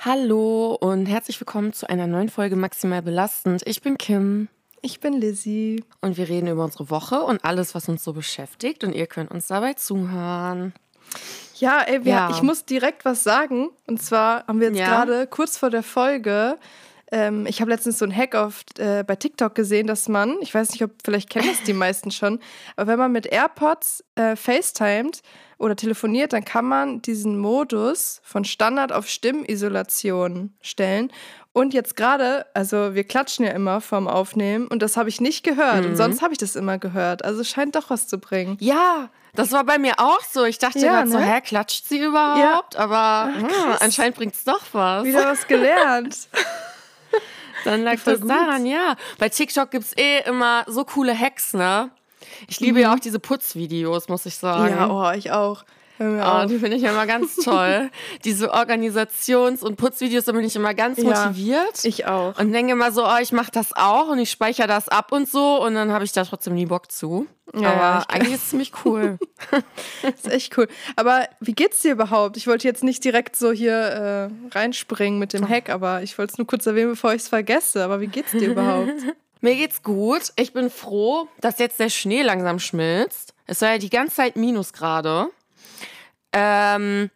[0.00, 3.62] Hallo und herzlich willkommen zu einer neuen Folge Maximal Belastend.
[3.64, 4.46] Ich bin Kim.
[4.80, 5.82] Ich bin Lizzie.
[6.00, 8.84] Und wir reden über unsere Woche und alles, was uns so beschäftigt.
[8.84, 10.72] Und ihr könnt uns dabei zuhören.
[11.56, 12.30] Ja, ey, wir, ja.
[12.30, 13.70] ich muss direkt was sagen.
[13.88, 14.86] Und zwar haben wir jetzt ja.
[14.86, 16.58] gerade kurz vor der Folge
[17.10, 20.54] ähm, ich habe letztens so einen Hack auf, äh, bei TikTok gesehen, dass man, ich
[20.54, 22.40] weiß nicht, ob vielleicht kennen das die meisten schon,
[22.76, 25.22] aber wenn man mit AirPods äh, FaceTimet
[25.58, 31.10] oder telefoniert, dann kann man diesen Modus von Standard auf Stimmisolation stellen.
[31.52, 35.42] Und jetzt gerade, also wir klatschen ja immer vom Aufnehmen und das habe ich nicht
[35.42, 35.82] gehört.
[35.82, 35.90] Mhm.
[35.90, 37.24] Und sonst habe ich das immer gehört.
[37.24, 38.56] Also scheint doch was zu bringen.
[38.60, 40.44] Ja, das war bei mir auch so.
[40.44, 41.10] Ich dachte ja, ne?
[41.10, 42.74] so, hä, klatscht sie überhaupt?
[42.74, 42.80] Ja.
[42.80, 45.04] Aber Ach, hm, anscheinend bringt es doch was.
[45.04, 46.28] Wieder was gelernt.
[47.64, 48.30] Dann lag das gut.
[48.30, 48.96] daran, ja.
[49.18, 51.90] Bei TikTok gibt es eh immer so coole Hacks, ne?
[52.46, 52.82] Ich liebe mhm.
[52.82, 54.74] ja auch diese Putzvideos, muss ich sagen.
[54.74, 55.64] Ja, oh, ich auch.
[56.00, 57.90] Oh, die finde ich immer ganz toll.
[58.24, 61.82] Diese Organisations- und Putzvideos, da bin ich immer ganz motiviert.
[61.82, 62.38] Ja, ich auch.
[62.38, 65.28] Und denke immer so, oh, ich mache das auch und ich speichere das ab und
[65.28, 67.26] so und dann habe ich da trotzdem nie Bock zu.
[67.54, 69.18] Ja, Aber eigentlich ist es ziemlich cool.
[70.02, 70.68] das ist echt cool.
[70.96, 72.36] Aber wie geht's dir überhaupt?
[72.36, 76.32] Ich wollte jetzt nicht direkt so hier äh, reinspringen mit dem Hack, aber ich wollte
[76.32, 77.84] es nur kurz erwähnen, bevor ich es vergesse.
[77.84, 78.92] Aber wie geht's dir überhaupt?
[79.40, 80.32] Mir geht's gut.
[80.36, 83.34] Ich bin froh, dass jetzt der Schnee langsam schmilzt.
[83.46, 85.28] Es war ja die ganze Zeit Minusgrade.
[86.32, 87.10] Ähm,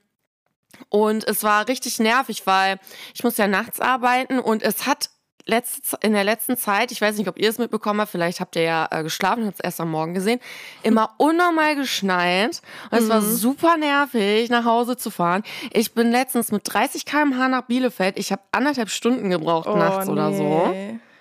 [0.89, 2.79] und es war richtig nervig, weil
[3.15, 5.11] ich muss ja nachts arbeiten und es hat
[5.47, 8.57] letzte, in der letzten Zeit, ich weiß nicht, ob ihr es mitbekommen habt, vielleicht habt
[8.57, 10.41] ihr ja äh, geschlafen, habt es erst am Morgen gesehen,
[10.83, 12.63] immer unnormal geschneit.
[12.91, 13.09] Und es mhm.
[13.09, 15.43] war super nervig, nach Hause zu fahren.
[15.73, 18.19] Ich bin letztens mit 30 km/h nach Bielefeld.
[18.19, 20.13] Ich habe anderthalb Stunden gebraucht oh, nachts nee.
[20.13, 20.75] oder so.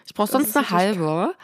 [0.05, 1.35] Ich brauche sonst eine halbe.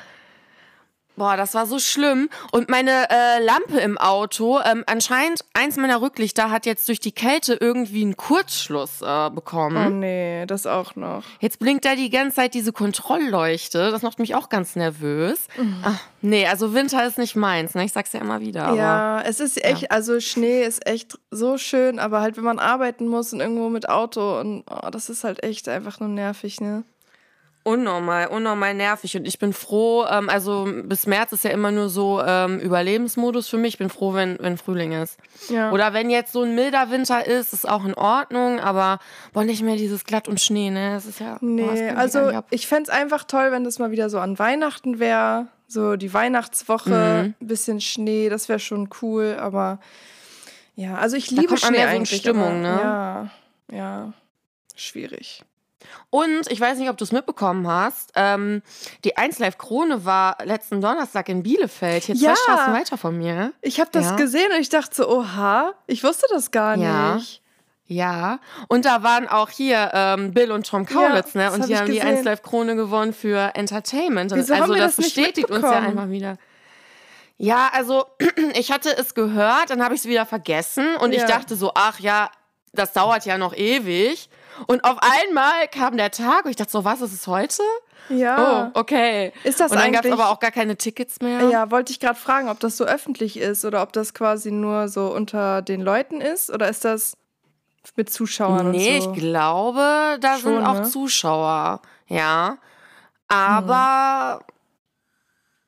[1.17, 2.29] Boah, das war so schlimm.
[2.51, 7.11] Und meine äh, Lampe im Auto, ähm, anscheinend eins meiner Rücklichter hat jetzt durch die
[7.11, 9.87] Kälte irgendwie einen Kurzschluss äh, bekommen.
[9.87, 11.23] Oh nee, das auch noch.
[11.39, 13.89] Jetzt blinkt da die ganze Zeit diese Kontrollleuchte.
[13.89, 15.47] Das macht mich auch ganz nervös.
[15.57, 15.77] Mhm.
[15.83, 17.83] Ach, nee, also Winter ist nicht meins, ne?
[17.83, 18.75] Ich sag's ja immer wieder.
[18.75, 19.89] ja, es ist echt, ja.
[19.89, 23.89] also Schnee ist echt so schön, aber halt, wenn man arbeiten muss und irgendwo mit
[23.89, 26.83] Auto und oh, das ist halt echt einfach nur nervig, ne?
[27.67, 29.17] Unnormal, unnormal nervig.
[29.17, 33.49] Und ich bin froh, ähm, also bis März ist ja immer nur so ähm, Überlebensmodus
[33.49, 33.73] für mich.
[33.73, 35.17] Ich bin froh, wenn, wenn Frühling ist.
[35.49, 35.71] Ja.
[35.73, 38.99] Oder wenn jetzt so ein milder Winter ist, ist auch in Ordnung, aber
[39.33, 40.93] boah, nicht mehr dieses Glatt und Schnee, ne?
[40.93, 41.39] Das ist ja.
[41.41, 44.99] Nee, boah, also ich fände es einfach toll, wenn das mal wieder so an Weihnachten
[44.99, 45.47] wäre.
[45.67, 47.45] So die Weihnachtswoche, mhm.
[47.45, 49.79] bisschen Schnee, das wäre schon cool, aber
[50.75, 52.11] ja, also ich liebe da kommt Schnee mehr eigentlich.
[52.11, 53.29] So Stimmung, aber, ne?
[53.71, 54.13] Ja, ja,
[54.73, 55.43] schwierig.
[56.09, 58.11] Und ich weiß nicht, ob du es mitbekommen hast.
[58.15, 58.61] Ähm,
[59.03, 62.33] die 1 Live Krone war letzten Donnerstag in Bielefeld, hier ja.
[62.33, 63.53] zwei Straßen weiter von mir.
[63.61, 64.15] Ich habe das ja.
[64.15, 67.15] gesehen und ich dachte so, oha, ich wusste das gar ja.
[67.15, 67.41] nicht.
[67.89, 71.51] Ja, und da waren auch hier ähm, Bill und Tom Kaulitz, ne?
[71.53, 72.01] Und die haben gesehen.
[72.01, 74.31] die 1 Live Krone gewonnen für Entertainment.
[74.35, 76.37] Wieso also das, das bestätigt uns ja einfach wieder.
[77.37, 78.05] Ja, also
[78.55, 81.99] ich hatte es gehört, dann habe ich es wieder vergessen und ich dachte so, ach
[81.99, 82.29] ja,
[82.73, 84.29] das dauert ja noch ewig.
[84.65, 87.61] Und auf einmal kam der Tag und ich dachte so, was ist es heute?
[88.09, 88.71] Ja.
[88.73, 89.33] Oh, okay.
[89.43, 91.49] Ist das und dann gab es aber auch gar keine Tickets mehr.
[91.49, 94.87] Ja, wollte ich gerade fragen, ob das so öffentlich ist oder ob das quasi nur
[94.87, 97.17] so unter den Leuten ist oder ist das
[97.95, 99.11] mit Zuschauern nee, so?
[99.11, 100.83] Ich glaube, da Schon, sind auch ne?
[100.83, 101.81] Zuschauer.
[102.07, 102.57] Ja.
[103.27, 104.41] Aber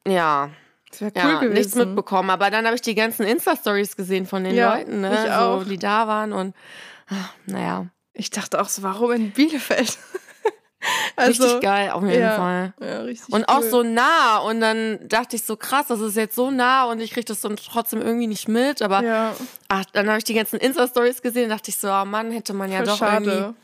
[0.06, 0.14] hm.
[0.14, 0.50] ja.
[0.90, 1.54] Das wäre cool ja, gewesen.
[1.54, 2.30] nichts mitbekommen.
[2.30, 5.26] Aber dann habe ich die ganzen Insta-Stories gesehen von den ja, Leuten, ne?
[5.26, 5.60] Ich auch.
[5.60, 6.56] So, die da waren und
[7.10, 7.88] ach, naja.
[8.14, 9.98] Ich dachte auch so, warum in Bielefeld?
[11.16, 12.74] also, richtig geil, auf jeden ja, Fall.
[12.82, 14.40] Ja, richtig und auch so nah.
[14.40, 17.42] Und dann dachte ich so, krass, das ist jetzt so nah und ich kriege das
[17.42, 18.82] dann trotzdem irgendwie nicht mit.
[18.82, 19.34] Aber ja.
[19.70, 22.54] ach, dann habe ich die ganzen Insta-Stories gesehen und dachte ich so, oh Mann, hätte
[22.54, 23.32] man ja Voll doch schade.
[23.32, 23.56] irgendwie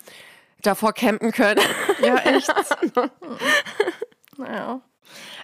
[0.61, 1.61] davor campen können.
[2.01, 2.53] Ja, echt.
[4.37, 4.81] naja.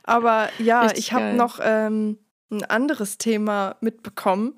[0.04, 2.18] Aber ja, richtig ich habe noch ähm,
[2.52, 4.56] ein anderes Thema mitbekommen.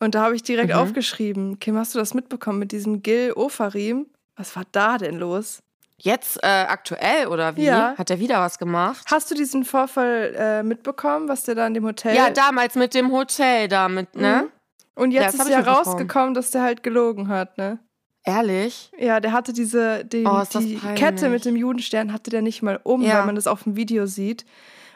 [0.00, 0.78] Und da habe ich direkt mhm.
[0.78, 4.06] aufgeschrieben, Kim, hast du das mitbekommen mit diesem Gil Ofarim?
[4.36, 5.60] Was war da denn los?
[6.00, 7.64] Jetzt äh, aktuell oder wie?
[7.64, 7.94] Ja.
[7.98, 9.04] Hat er wieder was gemacht?
[9.10, 12.14] Hast du diesen Vorfall äh, mitbekommen, was der da in dem Hotel?
[12.14, 14.44] Ja, damals mit dem Hotel damit, ne?
[14.44, 14.50] Mhm.
[14.94, 17.80] Und jetzt ja, ist ja rausgekommen, dass der halt gelogen hat, ne?
[18.22, 18.92] Ehrlich?
[18.98, 22.78] Ja, der hatte diese die, oh, die Kette mit dem Judenstern hatte der nicht mal
[22.82, 23.18] um, ja.
[23.18, 24.44] weil man das auf dem Video sieht.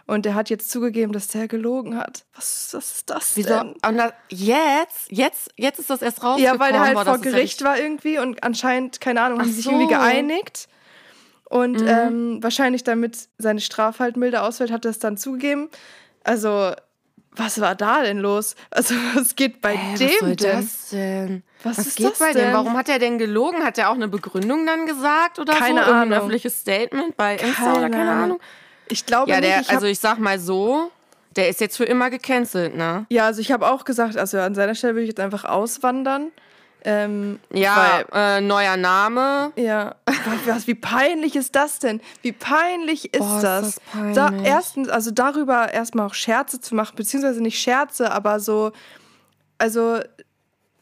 [0.06, 2.24] Und der hat jetzt zugegeben, dass der gelogen hat.
[2.34, 3.48] Was, was ist das Wieso?
[3.48, 3.74] denn?
[3.86, 6.44] Und da, jetzt, jetzt, jetzt ist das erst rausgekommen.
[6.44, 9.54] Ja, weil der halt vor Gericht ja war irgendwie und anscheinend, keine Ahnung, haben sie
[9.62, 10.68] sich irgendwie geeinigt.
[11.44, 11.86] Und mhm.
[11.86, 15.68] ähm, wahrscheinlich damit seine Strafe halt milder ausfällt, hat er es dann zugegeben.
[16.24, 16.72] Also,
[17.32, 18.56] was war da denn los?
[18.70, 20.56] Also, was geht bei äh, dem was soll denn?
[20.56, 21.42] das denn?
[21.62, 22.46] Was, Was ist geht das bei denn?
[22.46, 22.54] dem?
[22.54, 23.64] Warum hat er denn gelogen?
[23.64, 25.92] Hat er auch eine Begründung dann gesagt oder Keine so?
[25.92, 26.18] Ahnung.
[26.18, 28.40] öffentliches Statement bei Insta oder keine Ahnung?
[28.88, 29.68] Ich glaube Ja, der, nicht.
[29.68, 30.90] Ich also ich sag mal so,
[31.36, 33.06] der ist jetzt für immer gecancelt, ne?
[33.08, 36.30] ja, also ich habe auch gesagt, also an seiner Stelle würde ich jetzt einfach auswandern.
[36.84, 39.52] Ähm, Ja, äh, neuer Name.
[39.56, 39.94] Ja,
[40.46, 42.00] was, wie peinlich ist das denn?
[42.22, 43.74] Wie peinlich ist Boah, ist das?
[43.76, 44.16] das peinlich.
[44.16, 48.72] Da, erstens, also darüber erstmal auch Scherze zu machen, beziehungsweise nicht Scherze, aber so,
[49.58, 50.00] also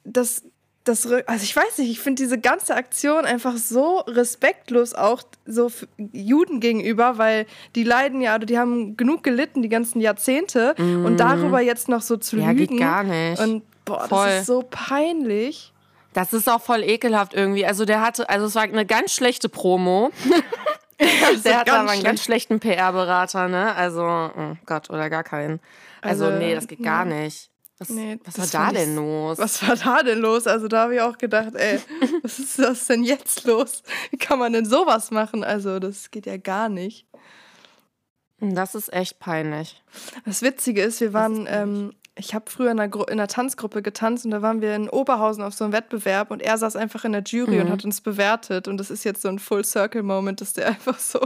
[0.05, 0.43] das,
[0.85, 5.71] das, also ich weiß nicht, ich finde diese ganze Aktion einfach so respektlos auch so
[6.13, 11.19] Juden gegenüber, weil die leiden ja, oder die haben genug gelitten die ganzen Jahrzehnte und
[11.19, 12.43] darüber jetzt noch so zu Mhm.
[12.43, 12.79] Ja, geht lügen.
[12.79, 13.41] gar nicht.
[13.41, 14.27] Und boah, Voll.
[14.27, 15.73] das ist so peinlich.
[16.13, 17.65] Das ist auch voll ekelhaft irgendwie.
[17.67, 20.11] Also der hatte, also es war eine ganz schlechte Promo.
[20.99, 22.05] der hatte ganz aber einen schlecht.
[22.05, 23.75] ganz schlechten PR-Berater, ne?
[23.75, 25.61] Also, oh Gott, oder gar keinen.
[26.03, 27.23] Also, Also, nee, das geht gar ja.
[27.23, 27.50] nicht.
[27.81, 29.39] Was, Nee, was war da ich- denn los?
[29.39, 30.47] Was war da denn los?
[30.47, 31.81] Also da habe ich auch gedacht, ey,
[32.23, 33.83] was ist das denn jetzt los?
[34.11, 35.43] Wie kann man denn sowas machen?
[35.43, 37.07] Also das geht ja gar nicht.
[38.39, 39.83] Das ist echt peinlich.
[40.25, 43.81] Das Witzige ist, wir waren, ähm, ich habe früher in einer, Gru in einer Tanzgruppe
[43.83, 47.05] getanzt und da waren wir in Oberhausen auf so einem Wettbewerb und er saß einfach
[47.05, 47.61] in der Jury Mhm.
[47.63, 51.21] und hat uns bewertet und das ist jetzt so ein Full-Circle-Moment, dass der einfach so,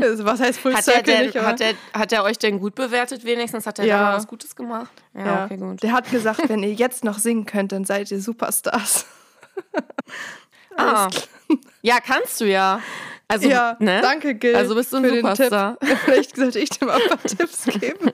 [0.00, 2.74] also was heißt Hat er, Full-Circle denn, nicht, hat, er, hat er euch denn gut
[2.74, 3.66] bewertet wenigstens?
[3.66, 4.10] Hat er Ja.
[4.10, 4.90] da was Gutes gemacht?
[5.14, 5.82] Ja, ja, okay, gut.
[5.82, 9.06] der hat gesagt, wenn ihr jetzt noch singen könnt, dann seid ihr Superstars.
[10.76, 11.08] Ah.
[11.82, 12.80] Ja, kannst du ja.
[13.28, 14.00] Also, ja, ne?
[14.00, 15.78] danke Gil Also bist du ein für den Superstar.
[15.78, 15.98] Tipp.
[16.04, 18.10] Vielleicht sollte ich dir mal ein paar Tipps geben,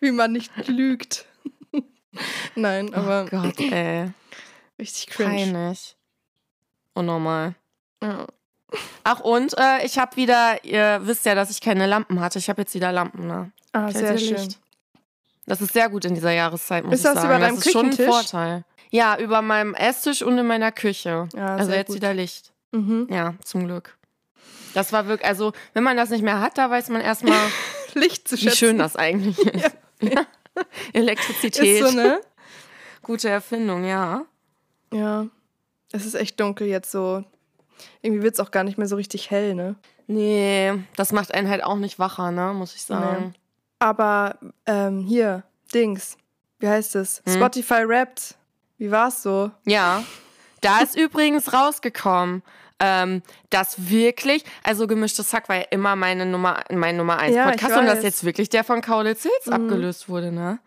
[0.00, 1.24] wie man nicht lügt.
[2.54, 4.10] Nein, aber Oh Gott, ey.
[4.78, 5.30] richtig cringe.
[5.30, 5.96] Peinlich.
[6.94, 7.54] Unnormal.
[8.02, 8.26] Ja.
[9.04, 12.38] Ach, und äh, ich habe wieder, ihr wisst ja, dass ich keine Lampen hatte.
[12.38, 13.52] Ich habe jetzt wieder Lampen, ne?
[13.72, 14.36] Ah, Ich sehr schön.
[14.36, 14.58] Licht.
[15.46, 17.26] Das ist sehr gut in dieser Jahreszeit, muss Ist ich das sagen.
[17.28, 17.92] über deinem das ist schon ein?
[17.92, 18.64] Vorteil.
[18.90, 21.28] Ja, über meinem Esstisch und in meiner Küche.
[21.34, 21.96] Ja, also sehr jetzt gut.
[21.96, 22.52] wieder Licht.
[22.72, 23.08] Mhm.
[23.10, 23.96] Ja, zum Glück.
[24.74, 27.38] Das war wirklich, also wenn man das nicht mehr hat, da weiß man erstmal,
[27.94, 28.56] Licht zu wie schätzen.
[28.56, 29.76] schön das eigentlich ist.
[30.00, 30.26] Ja.
[30.92, 31.82] Elektrizität.
[31.82, 32.20] ist so, ne?
[33.02, 34.24] Gute Erfindung, ja.
[34.92, 35.26] Ja.
[35.92, 37.24] Es ist echt dunkel jetzt so.
[38.00, 39.76] Irgendwie wird es auch gar nicht mehr so richtig hell, ne?
[40.06, 43.34] Nee, das macht einen halt auch nicht wacher, ne, muss ich sagen.
[43.78, 44.36] Aber
[44.66, 45.42] ähm, hier,
[45.74, 46.16] Dings.
[46.58, 47.22] Wie heißt es?
[47.24, 47.34] Hm?
[47.34, 48.36] Spotify Wrapped.
[48.78, 49.50] Wie war's so?
[49.64, 50.04] Ja.
[50.60, 52.42] Da ist übrigens rausgekommen,
[52.84, 57.48] ähm, dass wirklich, also gemischtes Hack war ja immer meine Nummer, mein Nummer 1 Ja,
[57.50, 60.58] Podcast und dass jetzt wirklich der von Kaulitz Hills abgelöst wurde, ne?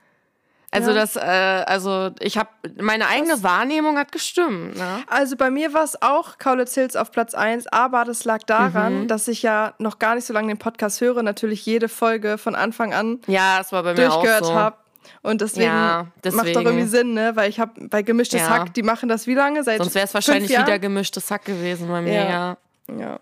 [0.72, 0.96] Also Ja.
[0.98, 2.50] das, äh, also ich habe,
[2.82, 5.04] meine eigene Wahrnehmung hat gestimmt, ne?
[5.08, 9.04] Also bei mir war es auch Kaulitz Hills auf Platz 1, aber das lag daran,
[9.04, 9.08] Mhm.
[9.08, 12.56] dass ich ja noch gar nicht so lange den Podcast höre, natürlich jede Folge von
[12.56, 14.54] Anfang an Ja, das war bei mir auch durchgehört so.
[14.54, 14.78] habe.
[15.22, 16.62] Und deswegen, Ja, macht doch deswegen.
[16.66, 17.36] irgendwie Sinn, ne?
[17.36, 18.50] Weil ich habe bei Gemischtes Ja.
[18.50, 19.64] Hack, die machen das wie lange?
[19.64, 20.66] Seit Sonst wäre es wahrscheinlich Jahren?
[20.68, 22.58] wieder gemischtes Hack gewesen bei mir, Ja.
[22.98, 23.20] ja.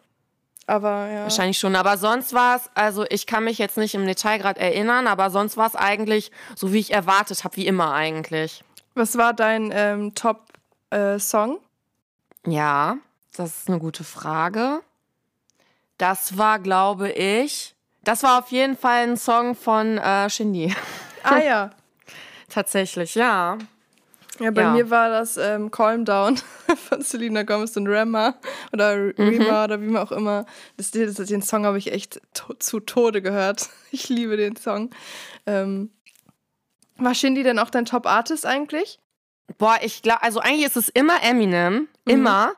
[0.66, 1.24] Aber ja.
[1.24, 1.76] Wahrscheinlich schon.
[1.76, 5.30] Aber sonst war es, also ich kann mich jetzt nicht im Detail gerade erinnern, aber
[5.30, 8.64] sonst war es eigentlich so, wie ich erwartet habe, wie immer eigentlich.
[8.96, 11.58] Was war dein ähm, Top-Song?
[12.48, 12.98] Ja,
[13.36, 14.80] das ist eine gute Frage.
[15.98, 20.74] Das war, glaube ich, das war auf jeden Fall ein Song von äh, Shindy.
[21.24, 21.70] ah ja.
[22.50, 23.58] Tatsächlich, ja.
[24.40, 24.72] Ja, bei Ja.
[24.72, 26.38] mir war das ähm, Calm Down
[26.90, 28.36] von Selena Gomez und Rema
[28.72, 29.14] oder Mhm.
[29.18, 30.46] Rema oder wie man auch immer.
[30.78, 33.70] Das, das, den Song habe ich echt to zu Tode gehört.
[33.92, 34.90] Ich liebe den Song.
[35.46, 35.92] Ähm,
[36.98, 39.00] war Shindy denn auch dein Top-Artist eigentlich?
[39.60, 42.54] Boah, ich glaube, also eigentlich ist es immer Eminem, immer.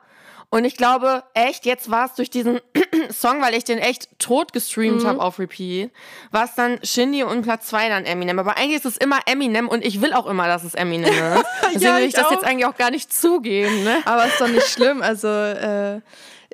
[0.56, 2.60] Und ich glaube, echt, jetzt war es durch diesen
[3.10, 5.90] Song, weil ich den echt tot gestreamt habe auf Repeat,
[6.30, 8.38] war es dann Shindy und Platz 2 dann Eminem.
[8.38, 11.44] Aber eigentlich ist es immer Eminem und ich will auch immer, dass es Eminem ist.
[11.74, 13.98] Deswegen Ja, will ich ich das jetzt eigentlich auch gar nicht zugeben, ne?
[14.06, 15.02] Aber ist doch nicht schlimm.
[15.02, 16.00] Also, äh,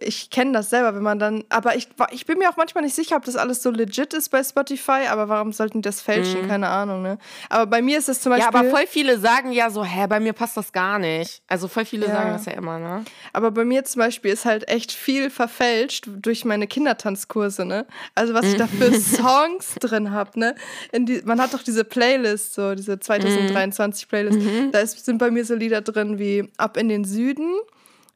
[0.02, 1.44] ich kenne das selber, wenn man dann.
[1.48, 4.28] Aber ich, ich bin mir auch manchmal nicht sicher, ob das alles so legit ist
[4.30, 5.06] bei Spotify.
[5.10, 6.46] Aber warum sollten die das fälschen?
[6.48, 7.18] Keine Ahnung, ne?
[7.48, 8.38] Aber bei mir ist es zum Mhm.
[8.38, 8.68] Ja, Beispiel.
[8.70, 11.42] aber voll viele sagen ja so, hä, bei mir passt das gar nicht.
[11.48, 12.12] Also voll viele Ja.
[12.12, 13.04] sagen das ja immer, ne?
[13.32, 17.86] Aber bei mir zum Beispiel ist halt echt viel verfälscht durch meine Kindertanzkurse, ne?
[18.14, 20.54] Also was ich da für Songs drin habe, ne?
[20.94, 24.38] Die, man hat doch diese Playlist, so diese 2023 Playlist.
[24.72, 27.52] Da ist, sind bei mir so Lieder drin wie Ab in den Süden,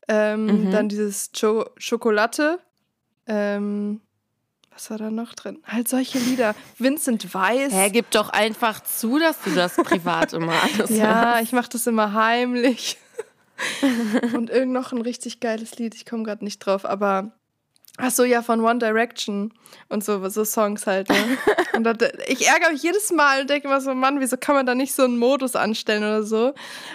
[0.09, 2.59] ähm, dann dieses Cho Schokolade,
[3.27, 4.01] ähm,
[4.71, 5.59] was war da noch drin?
[5.65, 6.55] Halt solche Lieder.
[6.79, 7.73] Vincent Weiss.
[7.73, 11.87] Hä, gib doch einfach zu, dass du das privat immer alles Ja, ich mache das
[11.87, 12.99] immer heimlich.
[14.35, 17.33] Und irgend noch ein richtig geiles Lied, ich komme gerade nicht drauf, aber
[17.99, 19.53] Ach so, ja, von One Direction
[19.89, 21.09] und so, so Songs halt.
[21.09, 21.39] Ne?
[21.75, 21.97] und das,
[22.29, 24.95] ich ärgere mich jedes Mal und denke immer so, Mann, wieso kann man da nicht
[24.95, 26.55] so einen Modus anstellen oder so?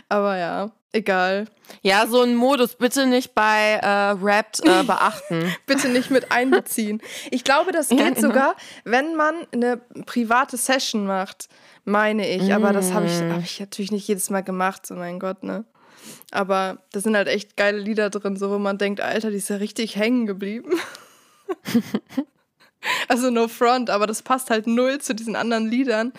[0.10, 1.46] Aber ja, egal.
[1.81, 5.55] Ja, so einen Modus bitte nicht bei äh, Rap äh, beachten.
[5.65, 7.01] bitte nicht mit einbeziehen.
[7.31, 8.27] Ich glaube, das geht ja, genau.
[8.27, 11.48] sogar, wenn man eine private Session macht,
[11.84, 12.53] meine ich.
[12.53, 13.31] Aber das habe ich, mm.
[13.31, 15.65] hab ich natürlich nicht jedes Mal gemacht, so mein Gott, ne?
[16.32, 19.50] Aber da sind halt echt geile Lieder drin, so wo man denkt, Alter, die ist
[19.50, 20.72] ja richtig hängen geblieben.
[23.10, 26.14] also no front, aber das passt halt null zu diesen anderen Liedern.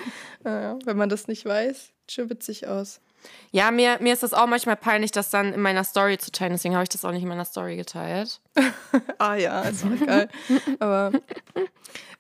[0.45, 3.01] Äh, wenn man das nicht weiß, schon witzig aus.
[3.51, 6.53] Ja, mir, mir ist das auch manchmal peinlich, das dann in meiner Story zu teilen.
[6.53, 8.41] Deswegen habe ich das auch nicht in meiner Story geteilt.
[9.19, 10.29] ah ja, ist auch geil.
[10.79, 11.13] Aber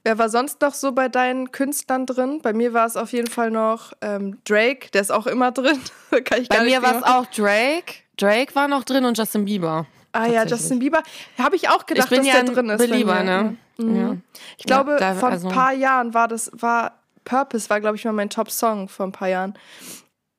[0.04, 2.40] wer war sonst noch so bei deinen Künstlern drin?
[2.42, 5.80] Bei mir war es auf jeden Fall noch ähm, Drake, der ist auch immer drin.
[6.24, 7.94] Kann ich bei mir war es auch Drake.
[8.16, 9.86] Drake war noch drin und Justin Bieber.
[10.12, 11.02] Ah ja, Justin Bieber.
[11.38, 12.78] Habe ich auch gedacht, ich dass ja der drin ist.
[12.78, 13.56] Belieber, ne?
[13.78, 13.96] Mhm.
[13.96, 14.16] Ja.
[14.58, 15.48] Ich glaube, ja, da, vor also.
[15.48, 19.12] ein paar Jahren war das, war Purpose, war, glaube ich, mal mein Top-Song vor ein
[19.12, 19.54] paar Jahren.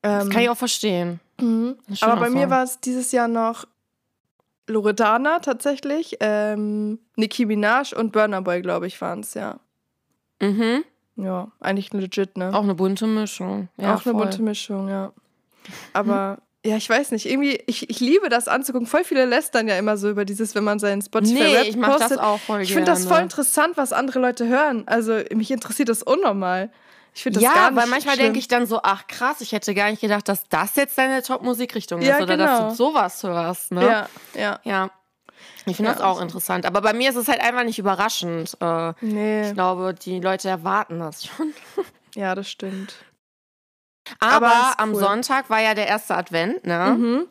[0.03, 1.19] Das kann ich auch verstehen.
[1.39, 1.77] Mhm.
[2.01, 2.35] Aber bei Song.
[2.35, 3.65] mir war es dieses Jahr noch
[4.67, 9.59] Loredana tatsächlich, ähm, Nicki Minaj und Burner Boy, glaube ich, waren es, ja.
[10.41, 10.83] Mhm.
[11.15, 12.53] Ja, eigentlich legit, ne?
[12.53, 13.69] Auch eine bunte Mischung.
[13.77, 14.13] Ja, auch voll.
[14.13, 15.11] eine bunte Mischung, ja.
[15.93, 17.29] Aber ja, ich weiß nicht.
[17.29, 18.87] Irgendwie, ich, ich liebe das anzugucken.
[18.87, 21.75] Voll viele lästern ja immer so über dieses, wenn man seinen Spotify nee, Rap ich
[21.75, 22.11] mach postet.
[22.11, 24.83] das auch voll Ich finde das voll interessant, was andere Leute hören.
[24.87, 26.71] Also mich interessiert das unnormal.
[27.13, 29.51] Ich finde das ja, gar nicht weil manchmal denke ich dann so, ach krass, ich
[29.51, 32.45] hätte gar nicht gedacht, dass das jetzt deine Top-Musikrichtung ist ja, oder genau.
[32.45, 33.71] dass du sowas hörst.
[33.71, 33.85] Ne?
[33.85, 34.59] Ja, ja.
[34.63, 34.89] Ja.
[35.65, 36.65] Ich finde ja, das auch interessant.
[36.65, 38.57] Aber bei mir ist es halt einfach nicht überraschend.
[38.59, 39.47] Äh, nee.
[39.47, 41.53] Ich glaube, die Leute erwarten das schon.
[42.15, 42.93] Ja, das stimmt.
[44.19, 46.95] Aber, Aber am Sonntag war ja der erste Advent, ne?
[46.95, 47.27] Mhm.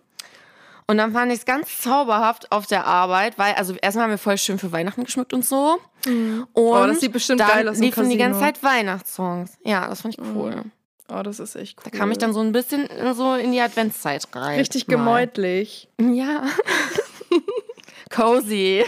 [0.86, 4.18] Und dann fand ich es ganz zauberhaft auf der Arbeit, weil, also erstmal haben wir
[4.18, 5.78] voll schön für Weihnachten geschmückt und so.
[6.06, 6.46] Mhm.
[6.52, 7.78] Und oh, das sieht bestimmt geil aus.
[7.78, 9.58] liefen die ganze Zeit Weihnachtssongs.
[9.64, 10.36] Ja, das fand ich mhm.
[10.36, 10.64] cool.
[11.08, 11.90] Oh, das ist echt cool.
[11.90, 14.58] Da kam ich dann so ein bisschen so in die Adventszeit rein.
[14.58, 15.88] Richtig gemütlich.
[16.00, 16.44] Ja.
[18.10, 18.84] Cozy.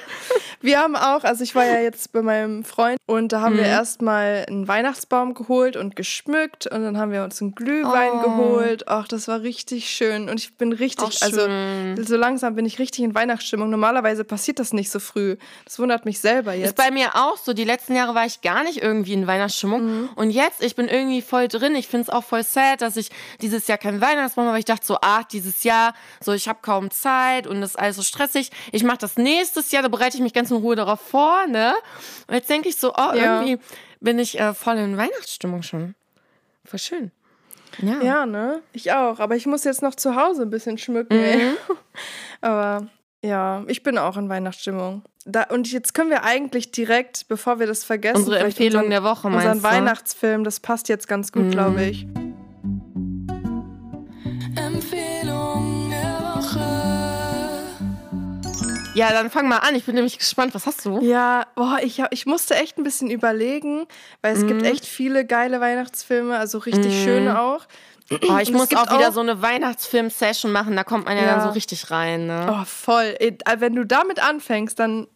[0.64, 3.58] Wir haben auch, also ich war ja jetzt bei meinem Freund und da haben mhm.
[3.58, 8.22] wir erstmal einen Weihnachtsbaum geholt und geschmückt und dann haben wir uns einen Glühwein oh.
[8.22, 8.88] geholt.
[8.88, 11.40] Ach, das war richtig schön und ich bin richtig, also
[12.02, 13.68] so langsam bin ich richtig in Weihnachtsstimmung.
[13.68, 15.36] Normalerweise passiert das nicht so früh.
[15.66, 16.68] Das wundert mich selber jetzt.
[16.68, 17.52] Ist bei mir auch so.
[17.52, 20.08] Die letzten Jahre war ich gar nicht irgendwie in Weihnachtsstimmung mhm.
[20.16, 21.74] und jetzt, ich bin irgendwie voll drin.
[21.74, 23.10] Ich finde es auch voll sad, dass ich
[23.42, 24.58] dieses Jahr keinen Weihnachtsbaum habe.
[24.58, 25.92] Ich dachte so, ach, dieses Jahr,
[26.22, 28.50] so ich habe kaum Zeit und es ist alles so stressig.
[28.72, 31.74] Ich mache das nächstes Jahr, da bereite ich mich ganz in Ruhe darauf vor, ne?
[32.26, 33.42] Und jetzt denke ich so, oh, ja.
[33.42, 33.58] irgendwie
[34.00, 35.94] bin ich äh, voll in Weihnachtsstimmung schon.
[36.64, 37.10] Voll schön.
[37.82, 38.00] Ja.
[38.02, 38.62] ja, ne?
[38.72, 39.18] Ich auch.
[39.18, 41.56] Aber ich muss jetzt noch zu Hause ein bisschen schmücken, mhm.
[42.40, 42.86] Aber
[43.22, 45.02] ja, ich bin auch in Weihnachtsstimmung.
[45.24, 49.02] Da, und jetzt können wir eigentlich direkt, bevor wir das vergessen, unsere Empfehlung unseren, der
[49.02, 51.50] Woche, unseren Weihnachtsfilm, das passt jetzt ganz gut, mhm.
[51.50, 52.06] glaube ich.
[58.94, 59.74] Ja, dann fang mal an.
[59.74, 60.54] Ich bin nämlich gespannt.
[60.54, 61.00] Was hast du?
[61.02, 63.86] Ja, boah, ich, ich musste echt ein bisschen überlegen,
[64.22, 64.48] weil es mhm.
[64.48, 67.04] gibt echt viele geile Weihnachtsfilme, also richtig mhm.
[67.04, 67.66] schöne auch.
[68.28, 71.36] Oh, ich muss auch wieder auch so eine Weihnachtsfilm-Session machen, da kommt man ja, ja,
[71.36, 72.26] dann so richtig rein.
[72.26, 72.46] Ne?
[72.50, 73.16] Oh, voll.
[73.56, 75.06] Wenn du damit anfängst, dann,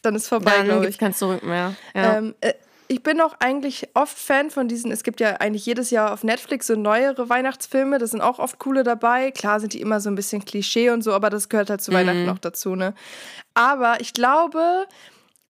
[0.00, 0.52] dann ist vorbei.
[0.64, 1.74] Dann gibt es kein Zurück mehr.
[1.92, 2.18] Ja.
[2.18, 2.52] Ähm, äh,
[2.88, 6.24] ich bin auch eigentlich oft Fan von diesen, es gibt ja eigentlich jedes Jahr auf
[6.24, 9.30] Netflix so neuere Weihnachtsfilme, da sind auch oft coole dabei.
[9.30, 11.90] Klar sind die immer so ein bisschen Klischee und so, aber das gehört halt zu
[11.90, 11.96] mhm.
[11.96, 12.94] Weihnachten noch dazu, ne?
[13.54, 14.86] Aber ich glaube,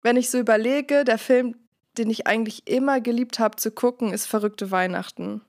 [0.02, 1.56] wenn ich so überlege, der Film,
[1.98, 5.42] den ich eigentlich immer geliebt habe zu gucken, ist Verrückte Weihnachten.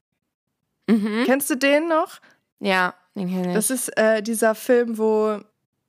[0.88, 1.24] Mhm.
[1.26, 2.20] Kennst du den noch?
[2.60, 3.54] Ja, den kenne ich.
[3.54, 5.40] Das ist äh, dieser Film, wo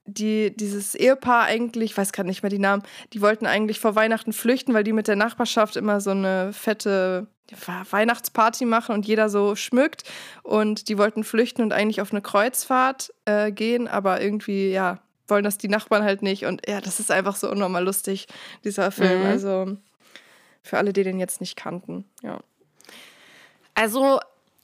[0.08, 3.94] die, dieses Ehepaar eigentlich, ich weiß gerade nicht mehr die Namen, die wollten eigentlich vor
[3.94, 7.26] Weihnachten flüchten, weil die mit der Nachbarschaft immer so eine fette
[7.90, 10.04] Weihnachtsparty machen und jeder so schmückt.
[10.42, 15.44] Und die wollten flüchten und eigentlich auf eine Kreuzfahrt äh, gehen, aber irgendwie, ja, wollen
[15.44, 16.44] das die Nachbarn halt nicht.
[16.44, 18.26] Und ja, das ist einfach so unnormal lustig,
[18.64, 19.20] dieser Film.
[19.20, 19.26] Mhm.
[19.26, 19.76] Also
[20.62, 22.40] für alle, die den jetzt nicht kannten, ja.
[23.74, 24.18] Also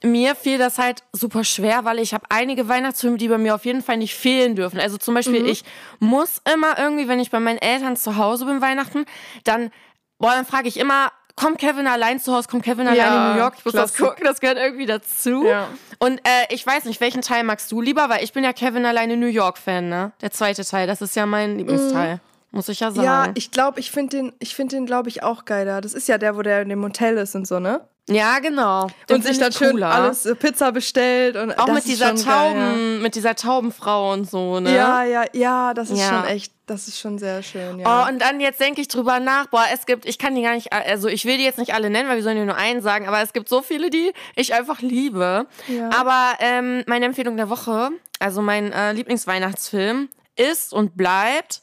[0.05, 3.65] mir fiel das halt super schwer, weil ich habe einige Weihnachtsfilme, die bei mir auf
[3.65, 4.79] jeden Fall nicht fehlen dürfen.
[4.79, 5.49] Also zum Beispiel, mhm.
[5.49, 5.63] ich
[5.99, 9.05] muss immer irgendwie, wenn ich bei meinen Eltern zu Hause bin Weihnachten,
[9.43, 9.71] dann,
[10.17, 13.33] boah, dann frage ich immer, kommt Kevin allein zu Hause, kommt Kevin allein ja, in
[13.33, 13.97] New York, ich muss Klassik.
[13.97, 15.45] das gucken, das gehört irgendwie dazu.
[15.45, 15.67] Ja.
[15.99, 18.85] Und äh, ich weiß nicht, welchen Teil magst du lieber, weil ich bin ja Kevin
[18.85, 20.13] allein in New York Fan, ne?
[20.21, 22.15] Der zweite Teil, das ist ja mein Lieblingsteil.
[22.15, 22.34] Mhm.
[22.55, 23.05] Muss ich ja sagen.
[23.05, 25.81] Ja, ich glaube, ich finde den, ich finde den, glaube ich, auch geiler.
[25.81, 27.81] Das ist ja der, wo der in dem Hotel ist und so, ne?
[28.07, 28.87] Ja, genau.
[29.09, 29.89] Den und sich dann schön cooler.
[29.89, 33.01] alles äh, Pizza bestellt und auch mit dieser Tauben, geil, ja.
[33.01, 34.73] mit dieser Taubenfrau und so, ne?
[34.73, 36.09] Ja, ja, ja, das ist ja.
[36.09, 38.05] schon echt Das ist schon sehr schön, ja.
[38.05, 39.47] Oh, und dann jetzt denke ich drüber nach.
[39.47, 41.89] Boah, es gibt, ich kann die gar nicht, also ich will die jetzt nicht alle
[41.89, 44.53] nennen, weil wir sollen ja nur einen sagen, aber es gibt so viele, die ich
[44.53, 45.45] einfach liebe.
[45.67, 45.89] Ja.
[45.89, 50.07] Aber ähm, meine Empfehlung der Woche, also mein äh, Lieblingsweihnachtsfilm,
[50.37, 51.61] ist und bleibt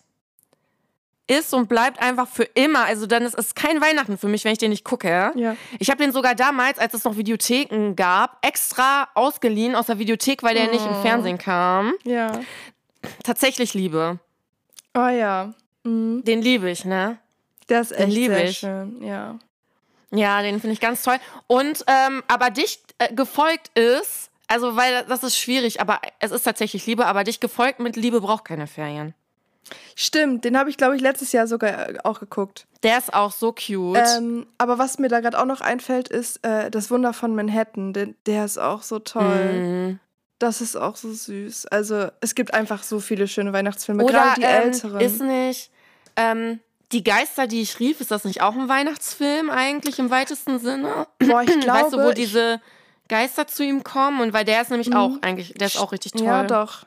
[1.39, 2.85] ist und bleibt einfach für immer.
[2.85, 5.33] Also dann ist es kein Weihnachten für mich, wenn ich den nicht gucke.
[5.35, 5.57] Ja.
[5.79, 10.43] Ich habe den sogar damals, als es noch Videotheken gab, extra ausgeliehen aus der Videothek,
[10.43, 10.73] weil der oh.
[10.73, 11.03] nicht im oh.
[11.03, 11.93] Fernsehen kam.
[12.05, 12.41] Ja.
[13.23, 14.19] Tatsächlich Liebe.
[14.95, 15.55] Oh ja.
[15.85, 16.23] Mhm.
[16.25, 17.19] Den liebe ich, ne?
[17.67, 18.59] Das ist echt sehr ich.
[18.59, 19.39] schön, ja.
[20.11, 21.17] Ja, den finde ich ganz toll.
[21.47, 26.43] Und ähm, aber dicht äh, gefolgt ist, also weil das ist schwierig, aber es ist
[26.43, 29.15] tatsächlich Liebe, aber dich gefolgt mit Liebe braucht keine Ferien.
[29.95, 32.67] Stimmt, den habe ich, glaube ich, letztes Jahr sogar äh, auch geguckt.
[32.83, 33.99] Der ist auch so cute.
[34.17, 37.93] Ähm, aber was mir da gerade auch noch einfällt, ist äh, Das Wunder von Manhattan.
[37.93, 39.95] Der, der ist auch so toll.
[39.95, 40.01] Mm.
[40.39, 41.67] Das ist auch so süß.
[41.67, 45.01] Also es gibt einfach so viele schöne Weihnachtsfilme, gerade die ähm, älteren.
[45.01, 45.71] Ist nicht
[46.17, 46.59] ähm,
[46.91, 51.07] Die Geister, die ich rief, ist das nicht auch ein Weihnachtsfilm eigentlich im weitesten Sinne?
[51.21, 51.67] Boah, ich glaube.
[51.85, 52.61] Weißt du, wo diese
[53.09, 54.21] Geister zu ihm kommen?
[54.21, 54.97] Und weil der ist nämlich mhm.
[54.97, 56.27] auch eigentlich, der ist auch richtig toll.
[56.27, 56.87] Ja, doch.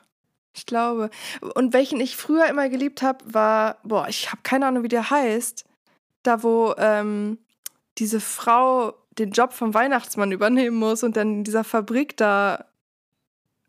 [0.56, 1.10] Ich glaube.
[1.54, 5.10] Und welchen ich früher immer geliebt habe, war, boah, ich habe keine Ahnung, wie der
[5.10, 5.64] heißt.
[6.22, 7.38] Da, wo ähm,
[7.98, 12.66] diese Frau den Job vom Weihnachtsmann übernehmen muss und dann in dieser Fabrik da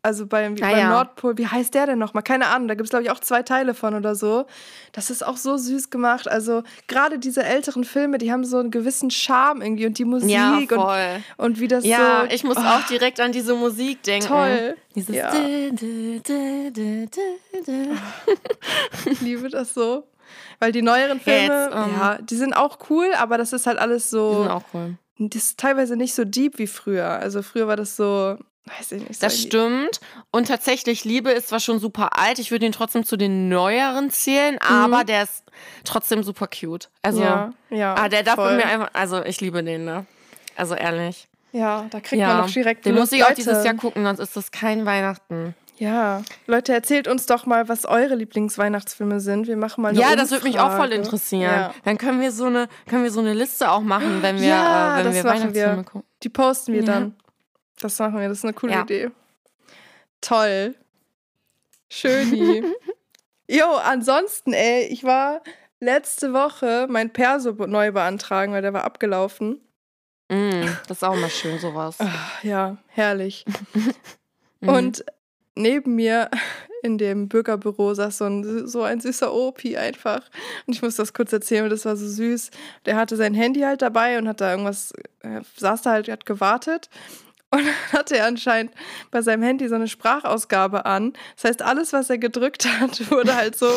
[0.02, 0.90] also beim, ah, beim ja.
[0.90, 2.22] Nordpol, wie heißt der denn nochmal?
[2.22, 4.46] Keine Ahnung, da gibt es, glaube ich, auch zwei Teile von oder so.
[4.92, 6.28] Das ist auch so süß gemacht.
[6.28, 10.30] Also gerade diese älteren Filme, die haben so einen gewissen Charme irgendwie und die Musik
[10.30, 12.02] ja, und, und wie das ja, so.
[12.02, 14.28] Ja, ich muss oh, auch direkt an diese Musik denken.
[14.28, 14.76] Toll.
[14.94, 15.32] Dieses ja.
[19.04, 20.04] ich liebe das so.
[20.60, 23.78] Weil die neueren Filme, Jetzt, um, ja, die sind auch cool, aber das ist halt
[23.78, 24.30] alles so.
[24.30, 24.98] Die sind auch cool.
[25.18, 27.08] Das ist teilweise nicht so deep wie früher.
[27.08, 28.38] Also früher war das so,
[28.76, 29.22] Weiß ich nicht.
[29.22, 30.00] Das stimmt.
[30.30, 34.10] Und tatsächlich, Liebe ist zwar schon super alt, ich würde ihn trotzdem zu den neueren
[34.10, 34.76] zählen, mhm.
[34.76, 35.44] aber der ist
[35.84, 36.90] trotzdem super cute.
[37.02, 38.56] Also, ja, ja, ah, der darf voll.
[38.56, 40.06] mir einfach, also ich liebe den, ne?
[40.56, 41.28] Also ehrlich.
[41.52, 42.28] Ja, da kriegt ja.
[42.28, 45.54] man noch direkt Den muss ich auch dieses Jahr gucken, sonst ist das kein Weihnachten.
[45.78, 49.46] Ja, Leute, erzählt uns doch mal, was eure Lieblingsweihnachtsfilme sind.
[49.46, 50.22] Wir machen mal eine Ja, Umfrage.
[50.22, 51.42] das würde mich auch voll interessieren.
[51.42, 51.74] Ja.
[51.84, 55.00] Dann können wir so eine, können wir so eine Liste auch machen, wenn wir, ja,
[55.00, 55.84] äh, wenn wir Weihnachtsfilme wir.
[55.84, 56.08] gucken.
[56.24, 57.14] Die posten wir dann.
[57.80, 58.82] Das machen wir, das ist eine coole ja.
[58.82, 59.10] Idee.
[60.20, 60.74] Toll.
[61.88, 62.64] Schöni.
[63.48, 65.42] jo, ansonsten, ey, ich war
[65.80, 69.60] letzte Woche mein Perso neu beantragen, weil der war abgelaufen.
[70.28, 71.96] Mm, das ist auch immer schön, sowas.
[72.00, 73.44] Ach, ja, herrlich.
[74.60, 74.68] mhm.
[74.68, 75.04] Und
[75.54, 76.30] neben mir
[76.82, 80.22] in dem Bürgerbüro saß so ein, so ein süßer Opi einfach.
[80.66, 82.50] Und ich muss das kurz erzählen, weil das war so süß.
[82.86, 86.26] Der hatte sein Handy halt dabei und hat da irgendwas, äh, saß da halt, hat
[86.26, 86.88] gewartet.
[87.50, 88.72] Und dann hatte er anscheinend
[89.10, 91.14] bei seinem Handy so eine Sprachausgabe an.
[91.36, 93.68] Das heißt, alles, was er gedrückt hat, wurde halt so